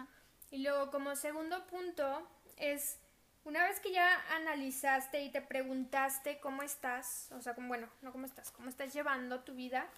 Y 0.51 0.59
luego 0.59 0.91
como 0.91 1.17
segundo 1.17 1.67
punto 1.67 2.29
es, 2.57 2.99
una 3.45 3.65
vez 3.65 3.81
que 3.81 3.93
ya 3.93 4.23
analizaste 4.35 5.23
y 5.23 5.31
te 5.31 5.41
preguntaste 5.41 6.39
cómo 6.41 6.63
estás, 6.63 7.31
o 7.33 7.41
sea, 7.41 7.55
como, 7.55 7.69
bueno, 7.69 7.89
no 8.03 8.13
cómo 8.13 8.27
estás, 8.27 8.51
cómo 8.51 8.69
estás 8.69 8.93
llevando 8.93 9.41
tu 9.41 9.55
vida, 9.55 9.89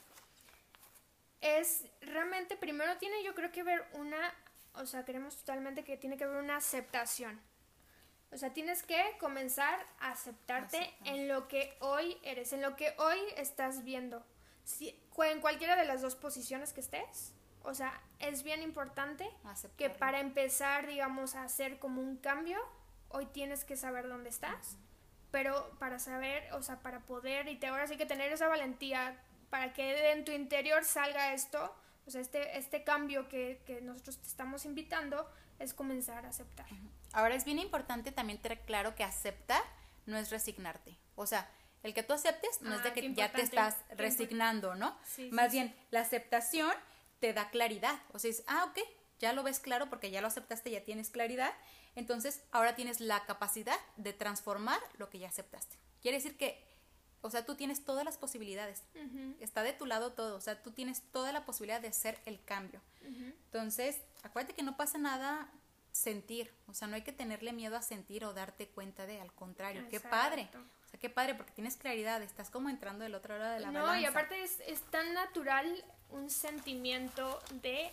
es 1.41 1.85
realmente 2.01 2.57
primero 2.57 2.97
tiene 2.99 3.23
yo 3.23 3.35
creo 3.35 3.53
que 3.53 3.63
ver 3.63 3.85
una, 3.95 4.33
o 4.75 4.87
sea, 4.87 5.05
queremos 5.05 5.37
totalmente 5.37 5.85
que 5.85 5.97
tiene 5.97 6.17
que 6.17 6.25
haber 6.25 6.43
una 6.43 6.57
aceptación. 6.57 7.41
O 8.33 8.39
sea, 8.39 8.53
tienes 8.53 8.83
que 8.83 9.01
comenzar 9.19 9.79
a 10.01 10.11
aceptarte 10.11 10.93
en 11.05 11.29
lo 11.29 11.49
que 11.49 11.77
hoy 11.81 12.19
eres, 12.23 12.53
en 12.53 12.61
lo 12.61 12.77
que 12.77 12.95
hoy 12.99 13.19
estás 13.37 13.85
viendo. 13.85 14.25
Si, 14.65 14.99
en 15.19 15.41
cualquiera 15.41 15.77
de 15.77 15.85
las 15.85 16.03
dos 16.03 16.17
posiciones 16.17 16.73
que 16.73 16.81
estés. 16.81 17.33
O 17.63 17.75
sea, 17.75 18.01
es 18.21 18.43
bien 18.43 18.63
importante 18.63 19.29
que 19.77 19.91
para 19.91 20.21
empezar, 20.21 20.87
digamos, 20.87 21.35
a 21.35 21.45
hacer 21.45 21.79
como 21.79 22.01
un 22.01 22.17
cambio, 22.17 22.59
hoy 23.09 23.27
tienes 23.27 23.65
que 23.65 23.77
saber 23.77 24.09
dónde 24.09 24.31
estás. 24.31 24.77
Pero 25.31 25.71
para 25.79 25.99
saber, 25.99 26.53
o 26.53 26.63
sea, 26.63 26.81
para 26.81 27.01
poder, 27.01 27.49
y 27.49 27.57
te, 27.57 27.67
ahora 27.67 27.87
sí 27.87 27.97
que 27.97 28.07
tener 28.07 28.33
esa 28.33 28.49
valentía 28.49 29.21
para 29.51 29.73
que 29.73 30.13
en 30.13 30.25
tu 30.25 30.33
interior 30.33 30.85
salga 30.85 31.33
esto, 31.33 31.75
o 32.07 32.11
sea, 32.11 32.21
este, 32.21 32.57
este 32.57 32.85
cambio 32.85 33.29
que, 33.29 33.61
que 33.67 33.81
nosotros 33.81 34.19
te 34.19 34.29
estamos 34.29 34.65
invitando, 34.65 35.29
es 35.59 35.75
comenzar 35.75 36.25
a 36.25 36.29
aceptar. 36.29 36.67
Ahora 37.13 37.35
es 37.35 37.45
bien 37.45 37.59
importante 37.59 38.13
también 38.13 38.41
tener 38.41 38.61
claro 38.61 38.95
que 38.95 39.05
aceptar 39.05 39.63
no 40.07 40.17
es 40.17 40.31
resignarte. 40.31 40.97
O 41.15 41.27
sea, 41.27 41.51
el 41.83 41.95
que 41.95 42.03
tú 42.03 42.13
aceptes 42.13 42.63
no 42.63 42.75
es 42.75 42.83
de 42.83 42.89
ah, 42.89 42.95
que 42.95 43.15
ya 43.15 43.31
te 43.31 43.43
estás 43.43 43.77
resignando, 43.97 44.75
¿no? 44.75 44.97
Más 45.31 45.53
bien, 45.53 45.75
la 45.91 46.01
aceptación 46.01 46.73
te 47.21 47.33
da 47.33 47.51
claridad. 47.51 48.01
O 48.13 48.19
sea, 48.19 48.31
es, 48.31 48.43
ah, 48.47 48.67
ok, 48.71 48.79
ya 49.19 49.33
lo 49.33 49.43
ves 49.43 49.61
claro 49.61 49.89
porque 49.89 50.11
ya 50.11 50.21
lo 50.21 50.27
aceptaste, 50.27 50.71
ya 50.71 50.85
tienes 50.85 51.11
claridad. 51.11 51.53
Entonces, 51.95 52.43
ahora 52.51 52.75
tienes 52.75 53.01
la 53.01 53.25
capacidad 53.25 53.79
de 53.97 54.13
transformar 54.13 54.81
lo 54.99 55.09
que 55.09 55.19
ya 55.19 55.29
aceptaste. 55.29 55.77
Quiere 56.03 56.19
decir 56.19 56.37
que, 56.37 56.63
o 57.23 57.31
sea, 57.31 57.47
tú 57.47 57.55
tienes 57.55 57.85
todas 57.85 58.05
las 58.05 58.19
posibilidades. 58.19 58.83
Está 59.41 59.63
de 59.63 59.73
tu 59.73 59.87
lado 59.87 60.13
todo. 60.13 60.37
O 60.37 60.41
sea, 60.41 60.63
tú 60.63 60.73
tienes 60.73 61.03
toda 61.11 61.33
la 61.33 61.47
posibilidad 61.47 61.81
de 61.81 61.89
hacer 61.89 62.21
el 62.27 62.43
cambio. 62.45 62.81
Entonces, 63.03 64.01
acuérdate 64.23 64.55
que 64.55 64.63
no 64.63 64.77
pasa 64.77 64.99
nada 64.99 65.51
sentir, 65.97 66.53
o 66.67 66.75
sea, 66.75 66.89
no 66.89 66.95
hay 66.95 67.03
que 67.03 67.13
tenerle 67.13 67.53
miedo 67.53 67.77
a 67.77 67.83
sentir 67.83 68.25
o 68.25 68.35
darte 68.35 68.69
cuenta 68.69 69.07
de, 69.07 69.21
al 69.21 69.33
contrario, 69.33 69.87
qué 69.91 69.99
padre, 69.99 70.49
o 70.53 70.89
sea, 70.89 71.01
qué 71.01 71.09
padre, 71.09 71.35
porque 71.35 71.53
tienes 71.53 71.77
claridad, 71.77 72.23
estás 72.23 72.51
como 72.51 72.69
entrando 72.69 73.05
del 73.05 73.15
otro 73.15 73.39
lado 73.39 73.55
de 73.55 73.61
la 73.61 73.71
no, 73.71 73.87
No, 73.87 73.97
y 73.97 74.05
aparte 74.05 74.43
es, 74.43 74.61
es, 74.67 74.83
tan 74.83 75.15
natural 75.15 75.85
un 76.11 76.29
sentimiento 76.29 77.41
de, 77.63 77.91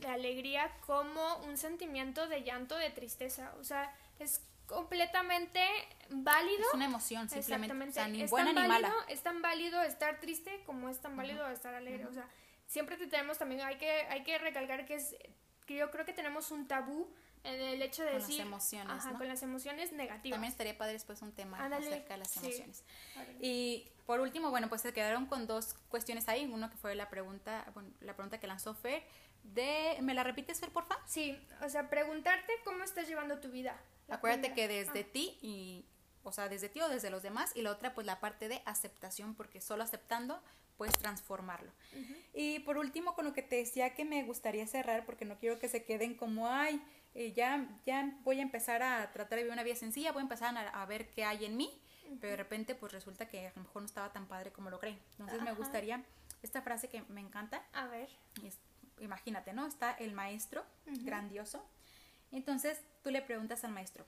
de, 0.00 0.08
alegría 0.08 0.70
como 0.86 1.36
un 1.44 1.58
sentimiento 1.58 2.26
de 2.26 2.42
llanto, 2.42 2.76
de 2.76 2.90
tristeza, 2.90 3.54
o 3.60 3.64
sea, 3.64 3.94
es 4.18 4.40
completamente 4.66 5.60
válido. 6.08 6.62
Es 6.68 6.74
una 6.74 6.86
emoción, 6.86 7.28
simplemente. 7.28 7.90
O 7.90 7.92
sea, 7.92 8.08
ni 8.08 8.22
es 8.22 8.30
buena 8.30 8.54
tan 8.54 8.62
ni 8.62 8.68
válido, 8.68 8.90
mala. 8.90 9.04
Es 9.08 9.22
tan 9.22 9.42
válido 9.42 9.82
estar 9.82 10.18
triste 10.20 10.62
como 10.64 10.88
es 10.88 10.98
tan 11.00 11.16
válido 11.16 11.48
estar 11.50 11.74
alegre. 11.74 12.06
O 12.06 12.12
sea, 12.12 12.28
siempre 12.66 12.96
te 12.96 13.06
tenemos 13.06 13.38
también, 13.38 13.60
hay 13.60 13.76
que, 13.76 13.90
hay 13.90 14.24
que 14.24 14.38
recalcar 14.38 14.86
que 14.86 14.94
es, 14.94 15.14
que 15.66 15.76
yo 15.76 15.90
creo 15.90 16.04
que 16.04 16.12
tenemos 16.12 16.50
un 16.50 16.66
tabú 16.66 17.08
el 17.46 17.82
hecho 17.82 18.02
de 18.04 18.10
Con 18.12 18.20
decir. 18.20 18.38
las 18.38 18.46
emociones. 18.46 18.92
Ajá, 18.96 19.12
¿no? 19.12 19.18
con 19.18 19.28
las 19.28 19.42
emociones 19.42 19.92
negativas. 19.92 20.36
También 20.36 20.50
estaría 20.50 20.76
padre 20.76 20.92
después 20.94 21.22
un 21.22 21.32
tema 21.32 21.58
Ándale, 21.64 21.86
acerca 21.86 22.14
de 22.14 22.18
las 22.18 22.36
emociones. 22.36 22.84
Y 23.40 23.88
por 24.06 24.20
último, 24.20 24.50
bueno, 24.50 24.68
pues 24.68 24.82
se 24.82 24.92
quedaron 24.92 25.26
con 25.26 25.46
dos 25.46 25.74
cuestiones 25.88 26.28
ahí. 26.28 26.48
Uno 26.52 26.70
que 26.70 26.76
fue 26.76 26.94
la 26.94 27.08
pregunta, 27.10 27.70
bueno, 27.74 27.90
la 28.00 28.14
pregunta 28.14 28.38
que 28.38 28.46
lanzó 28.46 28.74
Fer. 28.74 29.02
De, 29.42 29.96
¿Me 30.02 30.12
la 30.14 30.24
repites, 30.24 30.58
Fer, 30.60 30.70
porfa? 30.70 30.96
Sí, 31.06 31.38
o 31.64 31.68
sea, 31.68 31.88
preguntarte 31.88 32.52
cómo 32.64 32.82
estás 32.82 33.06
llevando 33.06 33.38
tu 33.38 33.48
vida. 33.50 33.80
Acuérdate 34.08 34.50
primera. 34.50 34.54
que 34.54 34.68
desde 34.68 35.00
Ah, 35.08 35.12
ti 35.12 35.38
y, 35.40 35.84
o 36.24 36.32
sea, 36.32 36.48
desde 36.48 36.68
ti 36.68 36.80
o 36.80 36.88
desde 36.88 37.10
los 37.10 37.22
demás. 37.22 37.52
Y 37.54 37.62
la 37.62 37.70
otra, 37.70 37.94
pues 37.94 38.06
la 38.06 38.18
parte 38.18 38.48
de 38.48 38.60
aceptación, 38.64 39.34
porque 39.36 39.60
solo 39.60 39.84
aceptando 39.84 40.42
puedes 40.76 40.98
transformarlo. 40.98 41.70
Y 42.34 42.58
por 42.60 42.76
último, 42.76 43.14
con 43.14 43.24
lo 43.24 43.32
que 43.32 43.42
te 43.42 43.56
decía 43.56 43.94
que 43.94 44.04
me 44.04 44.22
gustaría 44.24 44.66
cerrar, 44.66 45.06
porque 45.06 45.24
no 45.24 45.38
quiero 45.38 45.58
que 45.58 45.68
se 45.68 45.84
queden 45.84 46.14
como, 46.14 46.48
ay, 46.48 46.82
eh, 47.16 47.32
ya, 47.32 47.66
ya 47.86 48.16
voy 48.24 48.38
a 48.40 48.42
empezar 48.42 48.82
a 48.82 49.10
tratar 49.10 49.36
de 49.38 49.42
vivir 49.44 49.52
una 49.52 49.62
vida 49.62 49.74
sencilla, 49.76 50.12
voy 50.12 50.20
a 50.20 50.22
empezar 50.22 50.56
a, 50.56 50.68
a 50.82 50.86
ver 50.86 51.08
qué 51.14 51.24
hay 51.24 51.44
en 51.46 51.56
mí, 51.56 51.70
pero 52.20 52.30
de 52.32 52.36
repente 52.36 52.74
pues 52.74 52.92
resulta 52.92 53.26
que 53.28 53.48
a 53.48 53.52
lo 53.56 53.62
mejor 53.62 53.82
no 53.82 53.86
estaba 53.86 54.12
tan 54.12 54.26
padre 54.26 54.52
como 54.52 54.70
lo 54.70 54.78
creen. 54.78 54.98
Entonces 55.12 55.40
me 55.42 55.52
gustaría, 55.52 56.04
esta 56.42 56.62
frase 56.62 56.88
que 56.88 57.02
me 57.08 57.20
encanta, 57.20 57.62
A 57.72 57.86
ver. 57.86 58.08
es- 58.44 58.58
imagínate, 59.00 59.52
¿no? 59.52 59.66
Está 59.66 59.92
el 59.92 60.12
maestro, 60.12 60.64
grandioso. 60.86 61.64
Entonces 62.32 62.80
tú 63.02 63.10
le 63.10 63.22
preguntas 63.22 63.64
al 63.64 63.72
maestro, 63.72 64.04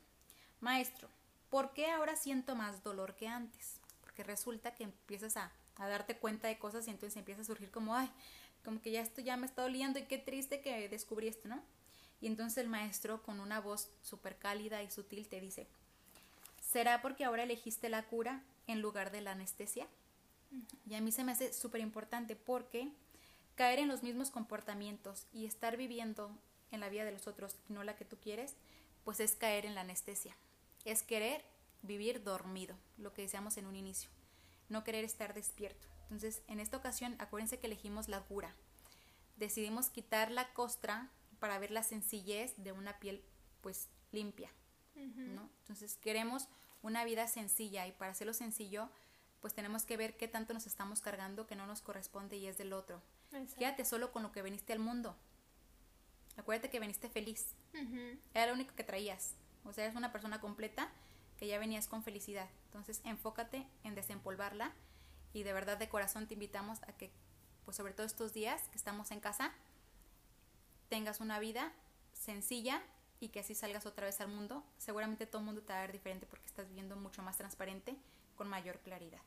maestro, 0.61 1.09
¿por 1.51 1.73
qué 1.73 1.91
ahora 1.91 2.15
siento 2.17 2.55
más 2.57 2.83
dolor 2.83 3.15
que 3.17 3.29
antes? 3.29 3.81
Porque 4.01 4.23
resulta 4.23 4.75
que 4.75 4.85
empiezas 4.85 5.37
a, 5.37 5.51
a 5.77 5.89
darte 5.89 6.17
cuenta 6.19 6.49
de 6.49 6.59
cosas 6.59 6.87
y 6.87 6.91
entonces 6.91 7.17
empieza 7.17 7.41
a 7.43 7.45
surgir 7.45 7.71
como, 7.71 7.95
ay, 7.95 8.11
como 8.65 8.81
que 8.83 8.91
ya 8.91 9.01
esto 9.01 9.21
ya 9.21 9.37
me 9.37 9.47
está 9.47 9.63
doliendo 9.63 9.99
y 9.99 10.03
qué 10.05 10.19
triste 10.19 10.61
que 10.61 10.89
descubrí 10.89 11.29
esto, 11.29 11.49
¿no? 11.49 11.63
Y 12.21 12.27
entonces 12.27 12.59
el 12.59 12.69
maestro 12.69 13.23
con 13.23 13.41
una 13.41 13.61
voz 13.61 13.91
súper 14.03 14.37
cálida 14.37 14.83
y 14.83 14.91
sutil 14.91 15.29
te 15.29 15.41
dice, 15.41 15.67
¿será 16.61 17.01
porque 17.01 17.25
ahora 17.25 17.45
elegiste 17.45 17.89
la 17.89 18.05
cura 18.07 18.43
en 18.67 18.81
lugar 18.81 19.11
de 19.11 19.21
la 19.21 19.33
anestesia? 19.33 19.87
Y 20.89 20.95
a 20.95 21.01
mí 21.01 21.13
se 21.13 21.25
me 21.25 21.33
hace 21.33 21.53
súper 21.53 21.81
importante 21.81 22.35
porque 22.35 22.91
caer 23.55 23.79
en 23.79 23.89
los 23.89 24.03
mismos 24.03 24.31
comportamientos 24.31 25.27
y 25.33 25.47
estar 25.47 25.77
viviendo 25.77 26.31
en 26.71 26.81
la 26.81 26.89
vida 26.89 27.05
de 27.05 27.13
los 27.13 27.27
otros 27.27 27.57
y 27.69 27.73
no 27.73 27.83
la 27.85 27.97
que 27.97 28.05
tú 28.05 28.17
quieres, 28.17 28.55
pues 29.05 29.21
es 29.21 29.35
caer 29.35 29.67
en 29.67 29.75
la 29.75 29.83
anestesia. 29.83 30.37
Es 30.85 31.03
querer 31.03 31.45
vivir 31.83 32.23
dormido, 32.23 32.77
lo 32.97 33.13
que 33.13 33.23
decíamos 33.23 33.57
en 33.57 33.67
un 33.67 33.77
inicio, 33.77 34.11
no 34.69 34.85
querer 34.85 35.05
estar 35.05 35.35
despierto. 35.35 35.87
Entonces, 36.05 36.43
en 36.49 36.61
esta 36.61 36.77
ocasión, 36.77 37.17
acuérdense 37.19 37.59
que 37.59 37.67
elegimos 37.67 38.09
la 38.09 38.21
cura. 38.21 38.55
Decidimos 39.37 39.89
quitar 39.89 40.31
la 40.31 40.53
costra 40.53 41.11
para 41.39 41.59
ver 41.59 41.71
la 41.71 41.83
sencillez 41.83 42.55
de 42.57 42.73
una 42.73 42.99
piel 42.99 43.25
pues 43.61 43.89
limpia, 44.13 44.51
¿no? 44.95 45.51
Entonces, 45.61 45.97
queremos 45.97 46.49
una 46.83 47.05
vida 47.05 47.27
sencilla 47.29 47.87
y 47.87 47.93
para 47.93 48.13
hacerlo 48.13 48.33
sencillo, 48.33 48.91
pues 49.41 49.55
tenemos 49.55 49.85
que 49.85 49.97
ver 49.97 50.17
qué 50.17 50.29
tanto 50.29 50.55
nos 50.55 50.67
estamos 50.67 51.01
cargando 51.01 51.47
que 51.47 51.57
no 51.57 51.67
nos 51.67 51.83
corresponde 51.83 52.37
y 52.37 52.47
es 52.47 52.59
del 52.59 52.73
otro. 52.73 53.03
Exacto. 53.33 53.57
Quédate 53.59 53.85
solo 53.85 54.13
con 54.13 54.23
lo 54.23 54.33
que 54.33 54.43
veniste 54.43 54.73
al 54.73 54.79
mundo. 54.79 55.17
Acuérdate 56.37 56.71
que 56.71 56.81
veniste 56.81 57.09
feliz. 57.09 57.55
Era 58.33 58.47
lo 58.47 58.55
único 58.55 58.75
que 58.75 58.85
traías. 58.85 59.35
O 59.65 59.73
sea, 59.73 59.85
eres 59.85 59.97
una 59.97 60.13
persona 60.13 60.41
completa 60.41 60.91
que 61.37 61.47
ya 61.47 61.59
venías 61.59 61.89
con 61.89 62.03
felicidad. 62.03 62.49
Entonces, 62.67 63.01
enfócate 63.05 63.67
en 63.85 63.95
desempolvarla 63.95 64.73
y 65.33 65.43
de 65.43 65.53
verdad 65.53 65.79
de 65.79 65.89
corazón 65.89 66.27
te 66.27 66.35
invitamos 66.35 66.83
a 66.85 66.93
que, 66.93 67.13
pues 67.65 67.77
sobre 67.77 67.93
todo 67.93 68.07
estos 68.07 68.33
días 68.33 68.69
que 68.69 68.77
estamos 68.77 69.11
en 69.11 69.21
casa, 69.21 69.53
tengas 70.89 71.21
una 71.21 71.39
vida 71.39 71.73
sencilla 72.13 72.83
y 73.21 73.29
que 73.29 73.41
así 73.41 73.55
salgas 73.55 73.87
otra 73.87 74.07
vez 74.07 74.21
al 74.21 74.29
mundo. 74.29 74.65
Seguramente 74.77 75.27
todo 75.27 75.41
el 75.41 75.47
mundo 75.47 75.63
te 75.63 75.73
va 75.73 75.81
a 75.81 75.83
ver 75.83 75.93
diferente 75.93 76.27
porque 76.27 76.47
estás 76.47 76.69
viviendo 76.69 76.97
mucho 76.97 77.23
más 77.23 77.37
transparente, 77.37 77.97
con 78.37 78.49
mayor 78.49 78.79
claridad. 78.81 79.21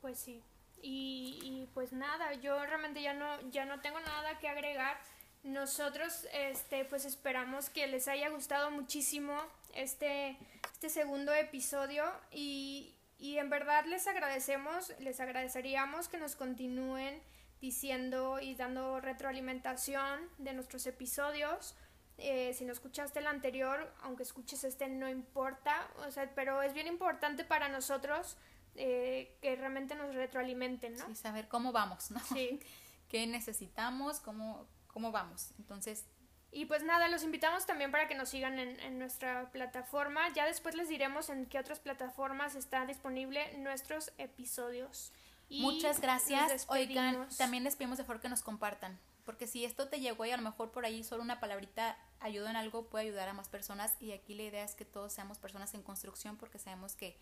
Pues 0.00 0.18
sí. 0.18 0.42
Y, 0.82 1.38
y 1.42 1.68
pues 1.74 1.92
nada, 1.92 2.32
yo 2.34 2.64
realmente 2.64 3.02
ya 3.02 3.12
no, 3.12 3.50
ya 3.50 3.66
no 3.66 3.80
tengo 3.80 4.00
nada 4.00 4.38
que 4.38 4.48
agregar. 4.48 4.98
Nosotros 5.42 6.26
este 6.32 6.84
pues 6.84 7.04
esperamos 7.04 7.70
que 7.70 7.86
les 7.86 8.08
haya 8.08 8.28
gustado 8.28 8.70
muchísimo 8.70 9.38
este, 9.74 10.36
este 10.72 10.88
segundo 10.88 11.32
episodio 11.34 12.04
y, 12.30 12.94
y 13.18 13.38
en 13.38 13.50
verdad 13.50 13.84
les 13.86 14.06
agradecemos, 14.06 14.92
les 14.98 15.20
agradeceríamos 15.20 16.08
que 16.08 16.18
nos 16.18 16.36
continúen 16.36 17.22
diciendo 17.60 18.40
y 18.40 18.54
dando 18.54 19.00
retroalimentación 19.00 20.20
de 20.38 20.52
nuestros 20.52 20.86
episodios. 20.86 21.74
Eh, 22.18 22.52
si 22.54 22.64
no 22.64 22.72
escuchaste 22.72 23.18
el 23.18 23.26
anterior, 23.26 23.92
aunque 24.02 24.22
escuches 24.22 24.64
este, 24.64 24.88
no 24.88 25.08
importa, 25.08 25.88
o 26.06 26.10
sea, 26.10 26.30
pero 26.34 26.62
es 26.62 26.74
bien 26.74 26.86
importante 26.86 27.44
para 27.44 27.68
nosotros 27.68 28.36
eh, 28.76 29.36
que 29.40 29.56
realmente 29.56 29.94
nos 29.94 30.14
retroalimenten, 30.14 30.96
¿no? 30.96 31.10
Y 31.10 31.16
saber 31.16 31.48
cómo 31.48 31.72
vamos, 31.72 32.10
¿no? 32.10 32.20
Sí. 32.20 32.60
¿Qué 33.08 33.26
necesitamos? 33.26 34.20
¿Cómo, 34.20 34.66
cómo 34.86 35.10
vamos? 35.10 35.52
Entonces, 35.58 36.04
Y 36.52 36.66
pues 36.66 36.82
nada, 36.82 37.08
los 37.08 37.24
invitamos 37.24 37.66
también 37.66 37.90
para 37.90 38.06
que 38.06 38.14
nos 38.14 38.28
sigan 38.28 38.58
en, 38.58 38.78
en 38.80 38.98
nuestra 38.98 39.50
plataforma. 39.50 40.32
Ya 40.34 40.46
después 40.46 40.74
les 40.74 40.88
diremos 40.88 41.30
en 41.30 41.46
qué 41.46 41.58
otras 41.58 41.80
plataformas 41.80 42.54
está 42.54 42.84
disponible 42.86 43.56
nuestros 43.58 44.12
episodios. 44.18 45.12
Y 45.50 45.60
Muchas 45.60 46.00
gracias. 46.00 46.64
Oigan, 46.68 47.28
también 47.36 47.64
les 47.64 47.76
pedimos 47.76 47.98
de 47.98 48.04
favor 48.04 48.22
que 48.22 48.28
nos 48.28 48.40
compartan. 48.40 48.98
Porque 49.24 49.46
si 49.46 49.64
esto 49.64 49.88
te 49.88 50.00
llegó 50.00 50.24
y 50.24 50.30
a 50.30 50.36
lo 50.36 50.42
mejor 50.42 50.70
por 50.70 50.84
ahí 50.84 51.04
solo 51.04 51.22
una 51.22 51.40
palabrita 51.40 51.98
ayuda 52.20 52.50
en 52.50 52.56
algo, 52.56 52.86
puede 52.86 53.06
ayudar 53.06 53.28
a 53.28 53.34
más 53.34 53.48
personas. 53.48 53.94
Y 54.00 54.12
aquí 54.12 54.34
la 54.34 54.44
idea 54.44 54.64
es 54.64 54.74
que 54.74 54.84
todos 54.84 55.12
seamos 55.12 55.38
personas 55.38 55.74
en 55.74 55.82
construcción 55.82 56.36
porque 56.36 56.58
sabemos 56.58 56.94
que 56.94 57.18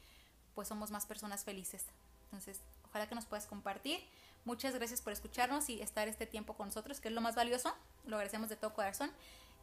pues 0.55 0.69
somos 0.69 0.91
más 0.91 1.07
personas 1.07 1.45
felices. 1.45 1.87
Entonces, 2.25 2.61
ojalá 2.85 3.09
que 3.09 3.15
nos 3.15 3.25
puedas 3.25 3.47
compartir. 3.47 4.01
Muchas 4.45 4.75
gracias 4.75 5.01
por 5.01 5.13
escucharnos 5.13 5.69
y 5.71 5.81
estar 5.81 6.07
este 6.07 6.27
tiempo 6.27 6.55
con 6.55 6.69
nosotros, 6.69 7.01
que 7.01 7.09
es 7.09 7.15
lo 7.15 7.21
más 7.21 7.35
valioso. 7.35 7.75
Lo 8.05 8.17
agradecemos 8.17 8.49
de 8.49 8.57
todo 8.57 8.75
corazón. 8.75 9.11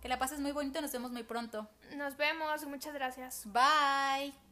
Que 0.01 0.10
la 0.10 0.19
pases 0.19 0.39
muy 0.39 0.51
bonito, 0.51 0.82
nos 0.82 0.91
vemos 0.91 1.12
muy 1.12 1.23
pronto. 1.23 1.67
Nos 1.95 2.17
vemos, 2.17 2.65
muchas 2.65 2.93
gracias. 2.93 3.43
Bye. 3.45 4.44